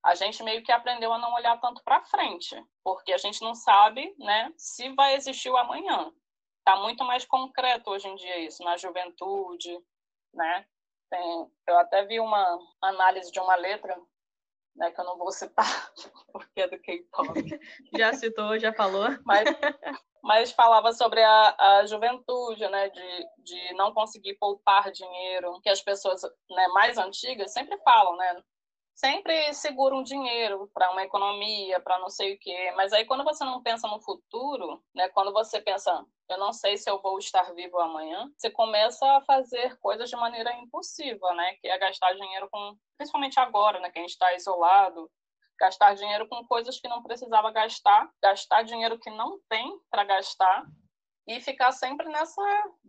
a 0.04 0.16
gente 0.16 0.42
meio 0.44 0.64
que 0.64 0.72
aprendeu 0.72 1.12
a 1.12 1.18
não 1.18 1.34
olhar 1.34 1.60
tanto 1.60 1.84
para 1.84 2.06
frente, 2.06 2.56
porque 2.84 3.12
a 3.12 3.18
gente 3.18 3.42
não 3.42 3.54
sabe, 3.54 4.16
né, 4.18 4.54
se 4.58 4.90
vai 4.96 5.16
existir 5.16 5.50
o 5.50 5.58
amanhã. 5.58 6.12
Tá 6.64 6.78
muito 6.78 7.04
mais 7.04 7.26
concreto 7.26 7.90
hoje 7.90 8.08
em 8.08 8.16
dia 8.16 8.40
isso, 8.40 8.64
na 8.64 8.78
juventude, 8.78 9.78
né? 10.34 10.66
Tem, 11.10 11.52
eu 11.68 11.80
até 11.80 12.06
vi 12.06 12.20
uma 12.20 12.60
análise 12.82 13.32
de 13.32 13.40
uma 13.40 13.56
letra, 13.56 13.98
né, 14.78 14.92
que 14.92 15.02
eu 15.02 15.06
não 15.06 15.18
vou 15.18 15.32
citar, 15.32 15.92
porque 16.32 16.62
é 16.62 16.68
do 16.68 16.80
K-pop. 16.80 17.28
Já 17.98 18.14
citou, 18.14 18.58
já 18.60 18.72
falou. 18.74 19.08
Mas 19.26 19.50
mas 20.28 20.52
falava 20.52 20.92
sobre 20.92 21.24
a, 21.24 21.56
a 21.58 21.86
juventude, 21.86 22.68
né, 22.68 22.90
de, 22.90 23.28
de 23.38 23.74
não 23.76 23.94
conseguir 23.94 24.36
poupar 24.36 24.92
dinheiro, 24.92 25.58
que 25.62 25.70
as 25.70 25.82
pessoas 25.82 26.22
né, 26.50 26.68
mais 26.74 26.98
antigas 26.98 27.54
sempre 27.54 27.78
falam, 27.78 28.18
né, 28.18 28.44
sempre 28.98 29.54
seguram 29.54 30.02
dinheiro 30.02 30.70
para 30.74 30.92
uma 30.92 31.04
economia, 31.04 31.80
para 31.80 32.00
não 32.00 32.10
sei 32.10 32.34
o 32.34 32.40
quê, 32.40 32.74
mas 32.76 32.92
aí 32.92 33.06
quando 33.06 33.24
você 33.24 33.46
não 33.46 33.62
pensa 33.62 33.88
no 33.88 34.02
futuro, 34.02 34.84
né, 34.94 35.08
quando 35.10 35.32
você 35.32 35.62
pensa, 35.62 36.04
eu 36.28 36.38
não 36.40 36.52
sei 36.52 36.78
se 36.78 36.90
eu 36.90 37.00
vou 37.00 37.20
estar 37.20 37.54
vivo 37.54 37.80
amanhã, 37.80 38.28
você 38.36 38.50
começa 38.50 39.06
a 39.16 39.22
fazer 39.22 39.78
coisas 39.78 40.10
de 40.10 40.16
maneira 40.16 40.52
impulsiva, 40.58 41.32
né, 41.36 41.54
que 41.62 41.68
é 41.68 41.78
gastar 41.78 42.14
dinheiro 42.14 42.50
com, 42.52 42.76
principalmente 42.98 43.40
agora, 43.40 43.80
né, 43.80 43.92
que 43.92 44.00
a 44.00 44.02
gente 44.02 44.12
está 44.12 44.34
isolado, 44.34 45.10
gastar 45.60 45.94
dinheiro 45.94 46.28
com 46.28 46.44
coisas 46.48 46.80
que 46.80 46.88
não 46.88 47.04
precisava 47.04 47.52
gastar, 47.52 48.10
gastar 48.22 48.64
dinheiro 48.64 49.00
que 49.00 49.12
não 49.12 49.40
tem 49.48 49.80
para 49.92 50.04
gastar 50.06 50.66
e 51.28 51.40
ficar 51.40 51.72
sempre 51.72 52.08
nessa 52.10 52.42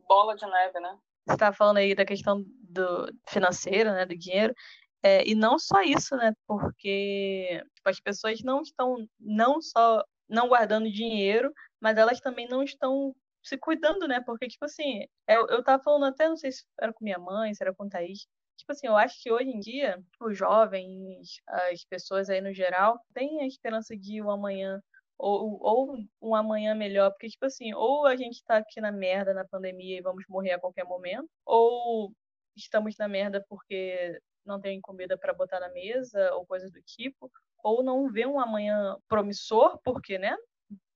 bola 0.07 0.35
de 0.37 0.47
neve, 0.47 0.81
né? 0.81 0.99
Você 1.27 1.35
está 1.35 1.53
falando 1.53 1.79
aí 1.79 1.95
da 1.95 2.07
questão 2.07 2.43
do 2.47 3.07
financeiro, 3.29 3.91
né, 3.91 4.07
do 4.07 4.17
dinheiro, 4.17 4.55
é, 5.03 5.27
e 5.27 5.35
não 5.35 5.59
só 5.59 5.83
isso, 5.83 6.17
né, 6.17 6.33
porque 6.47 7.63
tipo, 7.75 7.89
as 7.89 8.01
pessoas 8.01 8.43
não 8.43 8.63
estão 8.63 8.97
não 9.19 9.61
só 9.61 10.05
não 10.29 10.49
guardando 10.49 10.91
dinheiro, 10.91 11.53
mas 11.81 11.97
elas 11.97 12.21
também 12.21 12.49
não 12.49 12.63
estão 12.63 13.15
se 13.43 13.57
cuidando, 13.57 14.07
né? 14.07 14.21
Porque, 14.21 14.47
tipo 14.47 14.65
assim, 14.67 15.07
eu, 15.27 15.47
eu 15.49 15.65
tava 15.65 15.83
falando 15.83 16.05
até, 16.07 16.29
não 16.29 16.37
sei 16.37 16.53
se 16.53 16.65
era 16.79 16.93
com 16.93 17.05
minha 17.05 17.19
mãe, 17.19 17.55
se 17.55 17.63
era 17.63 17.75
com 17.75 17.85
o 17.87 17.89
Thaís, 17.89 18.27
Tipo 18.59 18.73
assim, 18.73 18.89
eu 18.89 18.97
acho 18.97 19.23
que 19.23 19.31
hoje 19.31 19.49
em 19.51 19.61
dia, 19.61 20.03
os 20.21 20.37
jovens, 20.37 21.41
as 21.47 21.85
pessoas 21.85 22.29
aí 22.29 22.41
no 22.41 22.53
geral, 22.53 23.01
têm 23.15 23.41
a 23.41 23.47
esperança 23.47 23.97
de 23.97 24.21
um 24.21 24.31
amanhã 24.31 24.83
ou, 25.17 25.59
ou 25.63 25.97
um 26.21 26.35
amanhã 26.35 26.75
melhor, 26.75 27.11
porque, 27.11 27.29
tipo 27.29 27.45
assim, 27.47 27.73
ou 27.75 28.07
a 28.07 28.17
gente 28.17 28.43
tá 28.45 28.59
aqui 28.59 28.81
na 28.81 28.93
merda 28.93 29.33
na 29.33 29.47
pandemia 29.47 29.99
e 29.99 30.03
vamos 30.03 30.25
morrer 30.29 30.53
a 30.53 30.61
qualquer 30.61 30.85
momento, 30.85 31.29
ou 31.47 32.13
estamos 32.57 32.97
na 32.99 33.09
merda 33.09 33.45
porque 33.49 34.21
não 34.49 34.61
tem 34.61 34.81
comida 34.81 35.17
para 35.17 35.33
botar 35.35 35.61
na 35.61 35.69
mesa 35.71 36.35
ou 36.35 36.47
coisa 36.47 36.69
do 36.71 36.81
tipo, 36.83 37.31
ou 37.63 37.83
não 37.83 38.11
vê 38.11 38.27
um 38.27 38.41
amanhã 38.41 38.97
promissor, 39.09 39.79
porque, 39.85 40.19
né, 40.19 40.37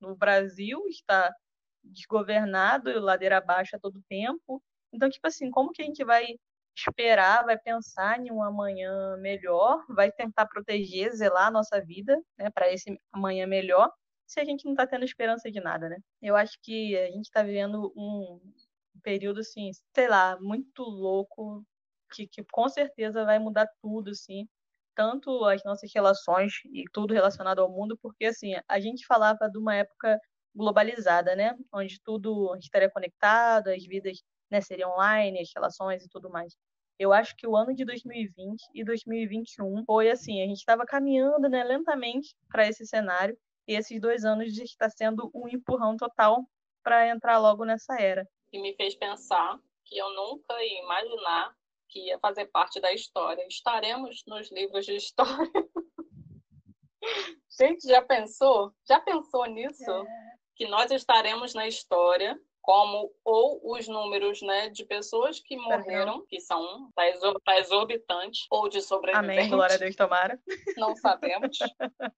no 0.01 0.17
Brasil 0.17 0.87
está 0.89 1.33
desgovernado, 1.85 2.99
ladeira 3.01 3.39
abaixo 3.39 3.77
a 3.77 3.79
todo 3.79 4.03
tempo. 4.09 4.63
Então, 4.93 5.09
tipo 5.11 5.27
assim, 5.27 5.51
como 5.51 5.73
que 5.73 5.83
a 5.83 5.85
gente 5.85 6.05
vai 6.05 6.27
esperar, 6.77 7.45
vai 7.45 7.59
pensar 7.59 8.19
em 8.19 8.31
um 8.31 8.43
amanhã 8.43 9.17
melhor, 9.19 9.85
vai 9.89 10.11
tentar 10.11 10.47
proteger, 10.47 11.13
zelar 11.15 11.49
a 11.49 11.51
nossa 11.51 11.81
vida, 11.81 12.19
né, 12.39 12.51
para 12.51 12.73
esse 12.73 12.99
amanhã 13.13 13.47
melhor, 13.47 13.91
se 14.27 14.41
a 14.41 14.45
gente 14.45 14.65
não 14.65 14.73
está 14.73 14.87
tendo 14.87 15.05
esperança 15.05 15.51
de 15.51 15.61
nada, 15.61 15.89
né? 15.91 15.99
Eu 16.23 16.35
acho 16.35 16.59
que 16.63 16.97
a 16.97 17.11
gente 17.11 17.27
está 17.27 17.43
vivendo 17.43 17.93
um 17.95 18.41
período, 19.03 19.41
assim, 19.41 19.71
sei 19.95 20.09
lá, 20.09 20.39
muito 20.41 20.83
louco, 20.83 21.63
que, 22.13 22.27
que 22.27 22.45
com 22.53 22.69
certeza 22.69 23.25
vai 23.25 23.39
mudar 23.39 23.69
tudo, 23.81 24.11
assim, 24.11 24.47
tanto 24.95 25.45
as 25.45 25.63
nossas 25.65 25.91
relações 25.95 26.53
e 26.73 26.85
tudo 26.93 27.15
relacionado 27.15 27.61
ao 27.61 27.71
mundo, 27.71 27.99
porque, 28.01 28.27
assim, 28.27 28.53
a 28.69 28.81
gente 28.81 29.07
falava 29.07 29.49
de 29.51 29.59
uma 29.59 29.75
época 29.75 30.19
globalizada, 30.55 31.35
né? 31.35 31.57
Onde 31.73 32.01
tudo 32.03 32.55
estaria 32.57 32.91
conectado, 32.91 33.69
as 33.69 33.85
vidas 33.85 34.19
né, 34.51 34.61
seria 34.61 34.89
online, 34.89 35.41
as 35.41 35.51
relações 35.55 36.05
e 36.05 36.09
tudo 36.09 36.31
mais. 36.31 36.55
Eu 36.99 37.13
acho 37.13 37.35
que 37.37 37.47
o 37.47 37.57
ano 37.57 37.75
de 37.75 37.85
2020 37.85 38.61
e 38.75 38.85
2021 38.85 39.85
foi 39.87 40.11
assim, 40.11 40.43
a 40.43 40.47
gente 40.47 40.59
estava 40.59 40.85
caminhando 40.85 41.49
né, 41.49 41.65
lentamente 41.65 42.35
para 42.49 42.69
esse 42.69 42.87
cenário 42.87 43.37
e 43.67 43.75
esses 43.75 44.01
dois 44.01 44.25
anos 44.25 44.57
está 44.59 44.89
sendo 44.91 45.31
um 45.35 45.49
empurrão 45.49 45.97
total 45.97 46.45
para 46.83 47.09
entrar 47.09 47.39
logo 47.39 47.65
nessa 47.65 47.99
era. 47.99 48.29
E 48.53 48.61
me 48.61 48.75
fez 48.77 48.95
pensar 48.95 49.59
que 49.85 49.97
eu 49.97 50.11
nunca 50.15 50.55
ia 50.63 50.83
imaginar 50.83 51.57
que 51.93 52.07
ia 52.07 52.19
fazer 52.19 52.47
parte 52.47 52.81
da 52.81 52.93
história. 52.93 53.47
Estaremos 53.47 54.25
nos 54.27 54.51
livros 54.51 54.87
de 54.87 54.97
história. 54.97 55.53
Gente, 57.61 57.87
já 57.87 58.01
pensou? 58.01 58.73
Já 58.89 58.99
pensou 58.99 59.45
nisso? 59.45 59.91
É. 59.91 60.05
Que 60.57 60.67
nós 60.67 60.91
estaremos 60.91 61.53
na 61.53 61.69
história 61.69 62.41
como 62.63 63.13
ou 63.25 63.61
os 63.77 63.87
números 63.89 64.41
né, 64.41 64.71
de 64.71 64.85
pessoas 64.85 65.41
que 65.41 65.57
morreram, 65.57 66.25
que 66.27 66.41
são 66.41 66.89
tá 66.95 67.09
exorbitantes, 67.59 68.47
ou 68.49 68.69
de 68.69 68.81
sobreviventes. 68.81 69.37
Amém, 69.37 69.51
glória 69.51 69.75
a 69.75 69.79
Deus, 69.79 69.97
tomara. 69.97 70.41
Não 70.77 70.95
sabemos. 70.95 71.59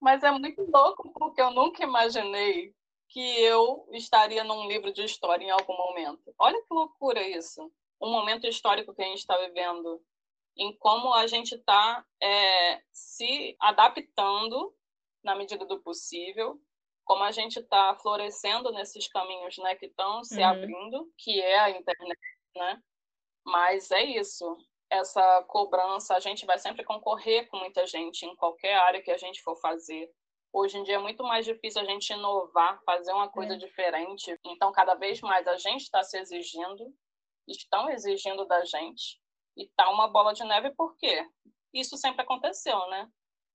Mas 0.00 0.22
é 0.22 0.30
muito 0.30 0.62
louco, 0.70 1.12
porque 1.14 1.42
eu 1.42 1.50
nunca 1.50 1.82
imaginei 1.82 2.72
que 3.14 3.40
eu 3.40 3.88
estaria 3.92 4.42
num 4.42 4.66
livro 4.66 4.92
de 4.92 5.04
história 5.04 5.44
em 5.44 5.50
algum 5.50 5.76
momento. 5.76 6.34
Olha 6.36 6.60
que 6.60 6.74
loucura 6.74 7.22
isso. 7.22 7.72
Um 8.00 8.10
momento 8.10 8.46
histórico 8.46 8.92
que 8.92 9.02
a 9.02 9.06
gente 9.06 9.20
está 9.20 9.38
vivendo, 9.38 10.02
em 10.56 10.76
como 10.76 11.14
a 11.14 11.26
gente 11.28 11.54
está 11.54 12.04
é, 12.20 12.82
se 12.92 13.56
adaptando 13.60 14.74
na 15.22 15.36
medida 15.36 15.64
do 15.64 15.80
possível 15.80 16.60
como 17.04 17.22
a 17.22 17.30
gente 17.30 17.58
está 17.58 17.94
florescendo 17.96 18.72
nesses 18.72 19.06
caminhos 19.08 19.58
né, 19.58 19.74
que 19.74 19.86
estão 19.86 20.24
se 20.24 20.38
uhum. 20.38 20.46
abrindo, 20.46 21.12
que 21.18 21.40
é 21.40 21.58
a 21.58 21.70
internet, 21.70 22.18
né? 22.56 22.82
Mas 23.44 23.90
é 23.90 24.02
isso. 24.02 24.56
Essa 24.90 25.42
cobrança, 25.44 26.14
a 26.14 26.20
gente 26.20 26.46
vai 26.46 26.58
sempre 26.58 26.82
concorrer 26.82 27.46
com 27.48 27.58
muita 27.58 27.86
gente 27.86 28.24
em 28.24 28.34
qualquer 28.36 28.74
área 28.74 29.02
que 29.02 29.10
a 29.10 29.18
gente 29.18 29.42
for 29.42 29.54
fazer. 29.60 30.10
Hoje 30.54 30.78
em 30.78 30.84
dia 30.84 30.94
é 30.94 30.98
muito 30.98 31.22
mais 31.24 31.44
difícil 31.44 31.82
a 31.82 31.84
gente 31.84 32.12
inovar, 32.12 32.80
fazer 32.84 33.12
uma 33.12 33.28
coisa 33.28 33.54
é. 33.54 33.58
diferente. 33.58 34.38
Então, 34.46 34.70
cada 34.72 34.94
vez 34.94 35.20
mais 35.20 35.46
a 35.46 35.56
gente 35.56 35.82
está 35.82 36.02
se 36.02 36.16
exigindo, 36.16 36.94
estão 37.48 37.90
exigindo 37.90 38.46
da 38.46 38.64
gente. 38.64 39.20
E 39.56 39.68
tá 39.76 39.90
uma 39.90 40.08
bola 40.08 40.32
de 40.32 40.44
neve 40.44 40.70
por 40.70 40.96
quê? 40.96 41.28
Isso 41.72 41.96
sempre 41.96 42.22
aconteceu, 42.22 42.78
né? 42.88 43.08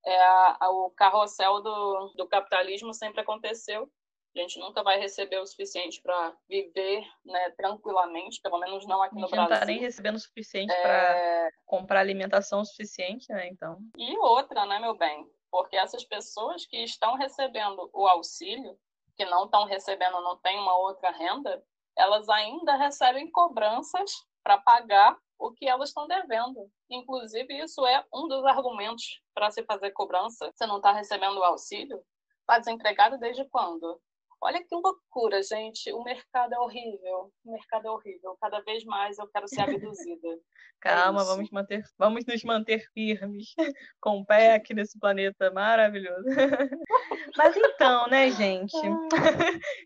é 0.06 0.22
a, 0.22 0.58
a, 0.62 0.70
o 0.72 0.92
carrossel 0.92 1.62
do, 1.62 2.14
do 2.16 2.28
capitalismo 2.28 2.94
sempre 2.94 3.22
aconteceu. 3.22 3.90
A 4.36 4.40
gente 4.40 4.60
nunca 4.60 4.84
vai 4.84 5.00
receber 5.00 5.40
o 5.40 5.46
suficiente 5.46 6.02
para 6.02 6.34
viver 6.48 7.04
né, 7.26 7.50
tranquilamente, 7.58 8.40
pelo 8.42 8.60
menos 8.60 8.86
não 8.86 9.02
aqui 9.02 9.16
no 9.16 9.22
Brasil. 9.22 9.38
não 9.38 9.54
está 9.54 9.66
nem 9.66 9.80
recebendo 9.80 10.16
o 10.16 10.20
suficiente 10.20 10.72
é... 10.72 10.82
para 10.82 11.50
comprar 11.66 12.00
alimentação 12.00 12.64
suficiente, 12.64 13.26
né? 13.30 13.48
Então. 13.48 13.80
E 13.98 14.18
outra, 14.20 14.66
né, 14.68 14.80
meu 14.80 14.96
bem? 14.96 15.28
Porque 15.52 15.76
essas 15.76 16.04
pessoas 16.04 16.66
que 16.66 16.78
estão 16.84 17.16
recebendo 17.16 17.90
o 17.94 18.08
auxílio, 18.08 18.78
que 19.16 19.26
não 19.26 19.46
estão 19.46 19.66
recebendo, 19.66 20.22
não 20.22 20.38
tem 20.38 20.60
uma 20.60 20.78
outra 20.78 21.12
renda, 21.12 21.64
elas 21.98 22.30
ainda 22.30 22.76
recebem 22.76 23.30
cobranças 23.32 24.12
para 24.44 24.58
pagar 24.58 25.18
o 25.38 25.52
que 25.52 25.68
elas 25.68 25.90
estão 25.90 26.08
devendo. 26.08 26.70
Inclusive, 26.90 27.58
isso 27.64 27.86
é 27.86 28.06
um 28.14 28.28
dos 28.28 28.46
argumentos 28.46 29.22
para 29.34 29.50
se 29.52 29.64
fazer 29.64 29.92
cobrança. 29.92 30.52
Você 30.54 30.66
não 30.66 30.78
está 30.78 30.92
recebendo 30.92 31.38
o 31.38 31.44
auxílio? 31.44 32.02
Está 32.42 32.60
desempregado 32.60 33.18
desde 33.18 33.46
quando? 33.46 34.02
Olha 34.42 34.64
que 34.64 34.74
loucura, 34.74 35.44
gente. 35.44 35.92
O 35.92 36.04
mercado 36.04 36.54
é 36.54 36.60
horrível. 36.60 37.32
O 37.44 37.52
mercado 37.52 37.88
é 37.88 37.92
horrível. 37.92 38.38
Cada 38.40 38.62
vez 38.62 38.86
mais 38.86 39.18
eu 39.18 39.28
quero 39.28 39.48
ser 39.48 39.62
abduzida. 39.62 40.28
Calma, 40.80 41.22
é 41.22 41.26
vamos, 41.26 41.50
manter, 41.52 41.84
vamos 41.98 42.26
nos 42.26 42.42
manter 42.46 42.86
firmes, 42.94 43.54
com 44.00 44.20
o 44.20 44.26
pé 44.26 44.54
aqui 44.54 44.74
nesse 44.74 44.98
planeta 44.98 45.52
maravilhoso. 45.52 46.24
Mas 47.38 47.58
então, 47.58 48.08
né, 48.08 48.32
gente? 48.32 48.78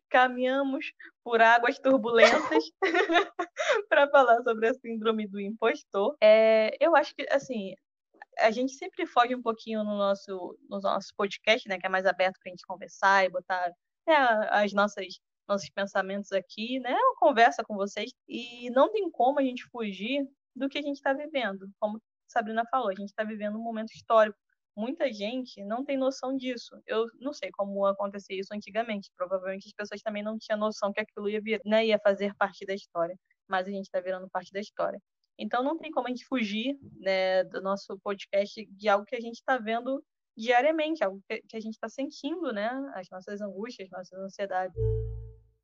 Caminhamos 0.10 0.86
por 1.24 1.42
águas 1.42 1.80
turbulentas 1.80 2.64
para 3.90 4.08
falar 4.10 4.44
sobre 4.44 4.68
a 4.68 4.74
síndrome 4.76 5.28
do 5.28 5.40
impostor. 5.40 6.16
É, 6.22 6.78
eu 6.80 6.96
acho 6.96 7.16
que, 7.16 7.26
assim, 7.32 7.74
a 8.40 8.52
gente 8.52 8.74
sempre 8.74 9.08
foge 9.08 9.34
um 9.34 9.42
pouquinho 9.42 9.84
no 9.84 9.98
nosso, 9.98 10.58
no 10.70 10.80
nosso 10.80 11.14
podcast, 11.16 11.68
né, 11.68 11.80
que 11.80 11.86
é 11.86 11.90
mais 11.90 12.06
aberto 12.06 12.40
para 12.40 12.50
a 12.50 12.52
gente 12.52 12.66
conversar 12.68 13.26
e 13.26 13.30
botar 13.30 13.72
né, 14.08 14.16
as 14.52 14.74
nossas 14.74 15.20
nossos 15.48 15.70
pensamentos 15.70 16.32
aqui, 16.32 16.80
né? 16.80 16.94
Uma 16.94 17.16
conversa 17.18 17.64
com 17.64 17.76
vocês 17.76 18.12
e 18.28 18.70
não 18.72 18.92
tem 18.92 19.10
como 19.12 19.40
a 19.40 19.44
gente 19.44 19.64
fugir 19.66 20.26
do 20.56 20.70
que 20.70 20.78
a 20.78 20.82
gente 20.82 20.98
está 20.98 21.14
vivendo. 21.14 21.70
Como 21.80 22.02
Sabrina 22.28 22.64
falou, 22.70 22.90
a 22.90 22.96
gente 22.96 23.10
está 23.10 23.24
vivendo 23.24 23.58
um 23.58 23.62
momento 23.62 23.92
histórico. 23.94 24.38
Muita 24.76 25.12
gente 25.12 25.64
não 25.66 25.84
tem 25.86 25.98
noção 25.98 26.36
disso. 26.36 26.76
Eu 26.88 27.06
não 27.20 27.32
sei 27.34 27.52
como 27.52 27.86
acontecer 27.86 28.36
isso 28.36 28.54
antigamente. 28.54 29.12
Provavelmente 29.16 29.68
as 29.68 29.74
pessoas 29.74 30.02
também 30.02 30.24
não 30.24 30.38
tinham 30.38 30.58
noção 30.58 30.92
que 30.92 31.00
aquilo 31.00 31.30
ia 31.30 31.42
vir, 31.42 31.62
né, 31.66 31.86
ia 31.86 32.00
fazer 32.00 32.34
parte 32.36 32.66
da 32.66 32.74
história. 32.74 33.16
Mas 33.48 33.68
a 33.68 33.72
gente 33.72 33.86
está 33.86 34.00
virando 34.00 34.30
parte 34.30 34.52
da 34.52 34.60
história. 34.60 35.00
Então 35.38 35.64
não 35.64 35.78
tem 35.78 35.92
como 35.92 36.08
a 36.08 36.10
gente 36.10 36.26
fugir 36.26 36.78
né, 37.00 37.44
do 37.46 37.62
nosso 37.62 38.00
podcast 38.00 38.66
de 38.66 38.88
algo 38.90 39.06
que 39.06 39.16
a 39.16 39.22
gente 39.22 39.36
está 39.36 39.58
vendo 39.58 40.04
diariamente, 40.36 41.04
algo 41.04 41.22
que 41.28 41.56
a 41.56 41.60
gente 41.60 41.74
está 41.74 41.90
sentindo, 41.90 42.52
né? 42.52 42.70
As 42.96 43.10
nossas 43.10 43.42
angústias, 43.42 43.90
nossas 43.90 44.18
ansiedades. 44.20 44.76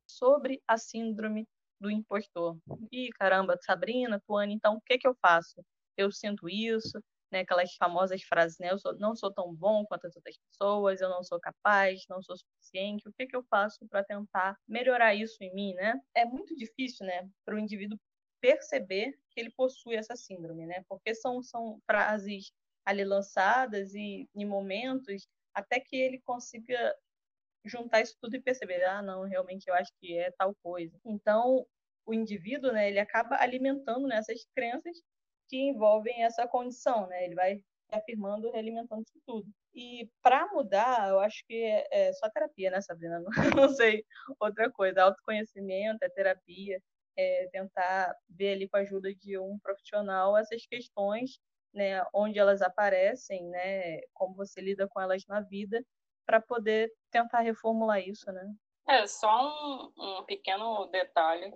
Sobre 0.06 0.60
a 0.66 0.76
síndrome 0.76 1.46
do 1.80 1.90
impostor. 1.90 2.58
E 2.92 3.10
caramba, 3.10 3.56
Sabrina, 3.62 4.20
Tuane, 4.26 4.54
então 4.54 4.74
o 4.76 4.80
que 4.80 4.98
que 4.98 5.08
eu 5.08 5.14
faço? 5.20 5.64
Eu 5.96 6.10
sinto 6.12 6.48
isso, 6.48 7.00
né? 7.30 7.40
Aquelas 7.40 7.74
famosas 7.76 8.22
frases, 8.22 8.58
né? 8.58 8.70
Eu 8.70 8.78
sou, 8.78 8.96
não 8.98 9.14
sou 9.14 9.32
tão 9.32 9.54
bom 9.54 9.84
quanto 9.86 10.06
as 10.06 10.16
outras 10.16 10.36
pessoas, 10.36 11.00
eu 11.00 11.08
não 11.08 11.22
sou 11.22 11.40
capaz, 11.40 12.04
não 12.08 12.22
sou 12.22 12.36
suficiente. 12.36 13.08
O 13.08 13.12
que 13.12 13.26
que 13.26 13.36
eu 13.36 13.42
faço 13.44 13.86
para 13.88 14.04
tentar 14.04 14.56
melhorar 14.68 15.14
isso 15.14 15.42
em 15.42 15.54
mim, 15.54 15.74
né? 15.74 15.98
É 16.14 16.24
muito 16.24 16.54
difícil, 16.56 17.06
né, 17.06 17.28
para 17.44 17.54
o 17.54 17.58
indivíduo 17.58 17.98
perceber 18.40 19.12
que 19.30 19.40
ele 19.40 19.50
possui 19.50 19.94
essa 19.94 20.16
síndrome, 20.16 20.66
né? 20.66 20.82
Porque 20.88 21.14
são, 21.14 21.42
são 21.42 21.78
frases 21.86 22.50
ali 22.84 23.04
lançadas 23.04 23.94
e 23.94 24.28
em 24.34 24.44
momentos 24.44 25.26
até 25.54 25.80
que 25.80 25.96
ele 25.96 26.20
consiga 26.20 26.94
juntar 27.64 28.00
isso 28.00 28.16
tudo 28.20 28.36
e 28.36 28.40
perceber, 28.40 28.84
ah, 28.84 29.02
não, 29.02 29.24
realmente 29.24 29.68
eu 29.68 29.74
acho 29.74 29.92
que 30.00 30.16
é 30.16 30.30
tal 30.32 30.54
coisa. 30.62 30.98
Então, 31.04 31.66
o 32.06 32.14
indivíduo, 32.14 32.72
né, 32.72 32.88
ele 32.88 32.98
acaba 32.98 33.36
alimentando 33.36 34.06
nessas 34.06 34.40
né, 34.40 34.50
crenças 34.54 34.96
que 35.48 35.56
envolvem 35.56 36.24
essa 36.24 36.46
condição, 36.46 37.06
né? 37.08 37.24
Ele 37.24 37.34
vai 37.34 37.62
afirmando, 37.90 38.50
realimentando 38.50 39.02
isso 39.02 39.20
tudo. 39.26 39.48
E 39.74 40.08
para 40.22 40.46
mudar, 40.52 41.08
eu 41.08 41.20
acho 41.20 41.44
que 41.46 41.54
é, 41.54 41.86
é 41.90 42.12
só 42.12 42.28
terapia, 42.30 42.70
né, 42.70 42.80
Sabrina? 42.80 43.20
Não, 43.54 43.66
não 43.66 43.68
sei 43.68 44.04
outra 44.38 44.70
coisa. 44.70 45.02
Autoconhecimento, 45.02 46.02
é 46.02 46.08
terapia, 46.08 46.80
é 47.16 47.48
tentar 47.52 48.14
ver 48.28 48.52
ali 48.52 48.68
com 48.68 48.76
a 48.76 48.80
ajuda 48.80 49.12
de 49.14 49.38
um 49.38 49.58
profissional 49.58 50.36
essas 50.36 50.64
questões 50.66 51.38
né, 51.72 52.04
onde 52.12 52.38
elas 52.38 52.62
aparecem, 52.62 53.44
né, 53.48 54.00
como 54.12 54.34
você 54.34 54.60
lida 54.60 54.88
com 54.88 55.00
elas 55.00 55.24
na 55.26 55.40
vida, 55.40 55.84
para 56.26 56.40
poder 56.40 56.92
tentar 57.10 57.40
reformular 57.40 58.00
isso, 58.00 58.30
né? 58.32 58.52
É, 58.88 59.06
só 59.06 59.28
um, 59.28 59.92
um 59.96 60.24
pequeno 60.24 60.86
detalhe. 60.86 61.54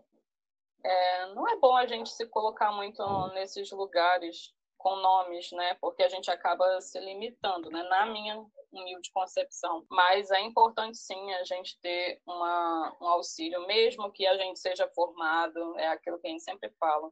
É, 0.84 1.26
não 1.34 1.48
é 1.48 1.56
bom 1.56 1.76
a 1.76 1.86
gente 1.86 2.10
se 2.10 2.26
colocar 2.26 2.70
muito 2.72 3.02
nesses 3.28 3.70
lugares 3.70 4.52
com 4.76 4.96
nomes, 4.96 5.50
né? 5.52 5.74
Porque 5.80 6.02
a 6.02 6.08
gente 6.08 6.30
acaba 6.30 6.80
se 6.80 7.00
limitando, 7.00 7.70
né? 7.70 7.82
Na 7.84 8.06
minha 8.06 8.44
humilde 8.70 9.10
concepção. 9.12 9.84
Mas 9.88 10.30
é 10.30 10.40
importante 10.40 10.98
sim 10.98 11.32
a 11.34 11.44
gente 11.44 11.78
ter 11.80 12.20
uma, 12.26 12.96
um 13.00 13.06
auxílio, 13.06 13.66
mesmo 13.66 14.12
que 14.12 14.26
a 14.26 14.36
gente 14.36 14.58
seja 14.58 14.88
formado, 14.88 15.78
é 15.78 15.88
aquilo 15.88 16.18
que 16.18 16.26
a 16.26 16.30
gente 16.30 16.42
sempre 16.42 16.70
fala 16.78 17.10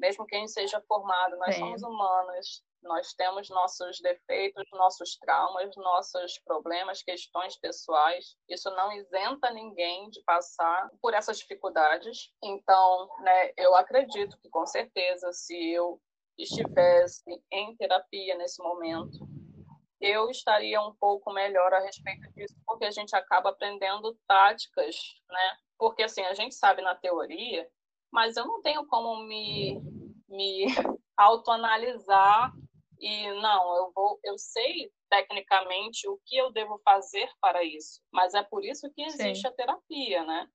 mesmo 0.00 0.26
quem 0.26 0.48
seja 0.48 0.82
formado, 0.88 1.36
nós 1.36 1.54
Sim. 1.54 1.60
somos 1.60 1.82
humanos, 1.82 2.64
nós 2.82 3.12
temos 3.12 3.48
nossos 3.50 4.00
defeitos, 4.00 4.64
nossos 4.72 5.16
traumas, 5.18 5.76
nossos 5.76 6.38
problemas, 6.38 7.02
questões 7.02 7.56
pessoais. 7.58 8.36
Isso 8.48 8.70
não 8.70 8.90
isenta 8.92 9.50
ninguém 9.50 10.08
de 10.08 10.22
passar 10.24 10.90
por 11.00 11.12
essas 11.12 11.38
dificuldades. 11.38 12.32
Então, 12.42 13.08
né, 13.20 13.52
eu 13.56 13.74
acredito 13.74 14.38
que 14.40 14.48
com 14.48 14.66
certeza, 14.66 15.30
se 15.32 15.72
eu 15.72 16.00
estivesse 16.38 17.22
em 17.52 17.76
terapia 17.76 18.34
nesse 18.36 18.62
momento, 18.62 19.28
eu 20.00 20.30
estaria 20.30 20.80
um 20.80 20.94
pouco 20.94 21.30
melhor 21.30 21.74
a 21.74 21.80
respeito 21.80 22.32
disso, 22.32 22.54
porque 22.66 22.86
a 22.86 22.90
gente 22.90 23.14
acaba 23.14 23.50
aprendendo 23.50 24.18
táticas, 24.26 24.96
né? 25.28 25.56
Porque 25.78 26.02
assim, 26.02 26.22
a 26.22 26.32
gente 26.32 26.54
sabe 26.54 26.80
na 26.80 26.94
teoria 26.94 27.68
mas 28.12 28.36
eu 28.36 28.46
não 28.46 28.60
tenho 28.62 28.86
como 28.86 29.24
me, 29.24 29.80
me 30.28 30.66
autoanalisar 31.16 32.52
e 32.98 33.32
não, 33.40 33.76
eu 33.76 33.92
vou, 33.94 34.20
eu 34.22 34.38
sei 34.38 34.90
tecnicamente 35.08 36.08
o 36.08 36.18
que 36.26 36.36
eu 36.36 36.52
devo 36.52 36.78
fazer 36.84 37.28
para 37.40 37.64
isso, 37.64 38.00
mas 38.12 38.34
é 38.34 38.42
por 38.42 38.64
isso 38.64 38.90
que 38.94 39.02
existe 39.02 39.42
Sim. 39.42 39.48
a 39.48 39.52
terapia, 39.52 40.24
né? 40.24 40.46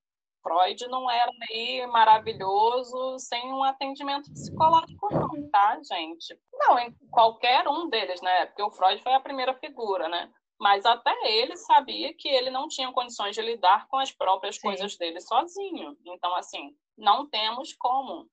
Freud 0.46 0.86
não 0.86 1.10
era 1.10 1.30
aí 1.50 1.84
maravilhoso 1.88 3.18
sem 3.18 3.52
um 3.52 3.64
atendimento 3.64 4.32
psicológico, 4.32 5.12
não, 5.12 5.50
tá, 5.50 5.76
gente? 5.82 6.38
Não, 6.52 6.78
em 6.78 6.94
qualquer 7.10 7.66
um 7.66 7.88
deles, 7.88 8.22
né? 8.22 8.46
Porque 8.46 8.62
o 8.62 8.70
Freud 8.70 9.02
foi 9.02 9.12
a 9.12 9.20
primeira 9.20 9.54
figura, 9.54 10.08
né? 10.08 10.30
Mas 10.58 10.86
até 10.86 11.14
ele 11.24 11.56
sabia 11.56 12.14
que 12.14 12.28
ele 12.28 12.50
não 12.50 12.66
tinha 12.66 12.92
condições 12.92 13.34
de 13.34 13.42
lidar 13.42 13.86
com 13.88 13.98
as 13.98 14.10
próprias 14.10 14.56
Sim. 14.56 14.62
coisas 14.62 14.96
dele 14.96 15.20
sozinho. 15.20 15.96
Então, 16.04 16.34
assim, 16.34 16.74
não 16.96 17.28
temos 17.28 17.74
como 17.74 18.28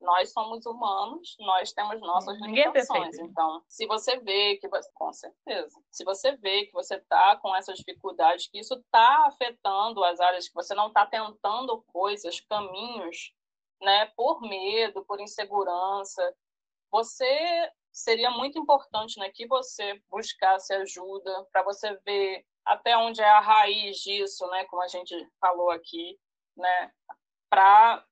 nós 0.00 0.32
somos 0.32 0.64
humanos, 0.64 1.36
nós 1.40 1.72
temos 1.72 2.00
nossas 2.00 2.40
Ninguém 2.40 2.64
é 2.64 2.66
limitações. 2.66 3.18
É 3.18 3.22
então, 3.22 3.62
se 3.68 3.86
você 3.86 4.16
vê 4.18 4.56
que 4.56 4.68
você, 4.68 4.88
com 4.94 5.12
certeza, 5.12 5.80
se 5.90 6.04
você 6.04 6.36
vê 6.36 6.66
que 6.66 6.72
você 6.72 6.96
está 6.96 7.36
com 7.36 7.54
essas 7.54 7.78
dificuldades, 7.78 8.48
que 8.48 8.58
isso 8.58 8.74
está 8.74 9.26
afetando 9.26 10.02
as 10.04 10.20
áreas, 10.20 10.48
que 10.48 10.54
você 10.54 10.74
não 10.74 10.88
está 10.88 11.04
tentando 11.06 11.82
coisas, 11.88 12.40
caminhos, 12.40 13.32
né, 13.80 14.06
por 14.16 14.40
medo, 14.40 15.04
por 15.04 15.20
insegurança, 15.20 16.34
você 16.90 17.70
seria 17.98 18.30
muito 18.30 18.58
importante, 18.58 19.18
né, 19.18 19.30
que 19.30 19.46
você 19.46 20.00
buscasse 20.10 20.72
ajuda 20.72 21.46
para 21.52 21.62
você 21.62 21.94
ver 22.04 22.44
até 22.64 22.96
onde 22.96 23.20
é 23.20 23.28
a 23.28 23.40
raiz 23.40 23.98
disso, 23.98 24.46
né, 24.48 24.64
como 24.66 24.82
a 24.82 24.88
gente 24.88 25.14
falou 25.40 25.70
aqui, 25.70 26.18
né, 26.56 26.92
para 27.50 28.04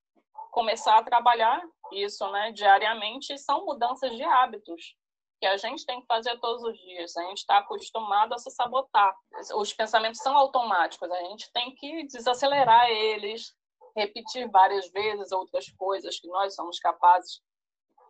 começar 0.51 0.99
a 0.99 1.03
trabalhar 1.03 1.62
isso, 1.92 2.31
né, 2.33 2.53
diariamente, 2.53 3.38
são 3.38 3.64
mudanças 3.64 4.14
de 4.16 4.22
hábitos 4.22 4.96
que 5.38 5.46
a 5.46 5.57
gente 5.57 5.85
tem 5.85 6.01
que 6.01 6.07
fazer 6.07 6.38
todos 6.40 6.62
os 6.62 6.79
dias. 6.79 7.14
A 7.16 7.22
gente 7.25 7.38
está 7.38 7.59
acostumado 7.59 8.33
a 8.33 8.38
se 8.38 8.51
sabotar. 8.51 9.14
Os 9.55 9.72
pensamentos 9.72 10.20
são 10.20 10.35
automáticos, 10.35 11.11
a 11.11 11.22
gente 11.25 11.53
tem 11.53 11.75
que 11.75 12.05
desacelerar 12.05 12.88
eles, 12.88 13.55
repetir 13.94 14.51
várias 14.51 14.90
vezes 14.90 15.33
outras 15.33 15.68
coisas 15.72 16.18
que 16.18 16.29
nós 16.29 16.55
somos 16.55 16.79
capazes. 16.79 17.42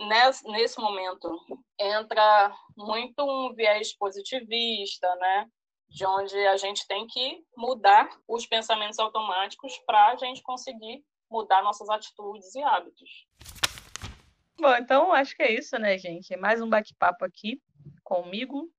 Nesse, 0.01 0.79
momento, 0.79 1.41
entra 1.79 2.55
muito 2.77 3.23
um 3.23 3.55
viés 3.55 3.97
positivista, 3.97 5.15
né? 5.17 5.49
De 5.89 6.05
onde 6.05 6.37
a 6.47 6.57
gente 6.57 6.87
tem 6.87 7.07
que 7.07 7.45
mudar 7.57 8.09
os 8.29 8.47
pensamentos 8.47 8.99
automáticos 8.99 9.79
para 9.87 10.13
a 10.13 10.17
gente 10.17 10.43
conseguir 10.43 11.05
mudar 11.31 11.63
nossas 11.63 11.89
atitudes 11.89 12.55
e 12.55 12.63
hábitos. 12.63 13.27
Bom, 14.59 14.75
então 14.77 15.13
acho 15.13 15.37
que 15.37 15.43
é 15.43 15.53
isso, 15.53 15.79
né, 15.79 15.99
gente? 15.99 16.37
Mais 16.37 16.61
um 16.61 16.69
bate-papo 16.69 17.25
aqui 17.25 17.61
comigo 18.03 18.71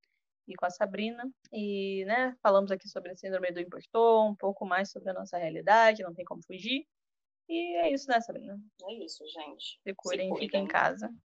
e 0.48 0.56
com 0.56 0.66
a 0.66 0.70
Sabrina. 0.70 1.30
E, 1.52 2.04
né, 2.06 2.36
falamos 2.42 2.72
aqui 2.72 2.88
sobre 2.88 3.12
a 3.12 3.16
síndrome 3.16 3.52
do 3.52 3.60
impostor, 3.60 4.26
um 4.26 4.36
pouco 4.36 4.66
mais 4.66 4.92
sobre 4.92 5.10
a 5.10 5.14
nossa 5.14 5.38
realidade, 5.38 6.04
não 6.04 6.14
tem 6.14 6.26
como 6.26 6.42
fugir. 6.44 6.88
E 7.50 7.76
é 7.78 7.92
isso, 7.94 8.08
né, 8.10 8.20
Sabrina? 8.20 8.60
É 8.90 8.94
isso, 8.94 9.24
gente. 9.28 9.80
Se 9.82 9.94
cuidem, 9.94 10.26
Se 10.28 10.30
cuidem. 10.32 10.48
fiquem 10.48 10.64
em 10.64 10.68
casa. 10.68 11.10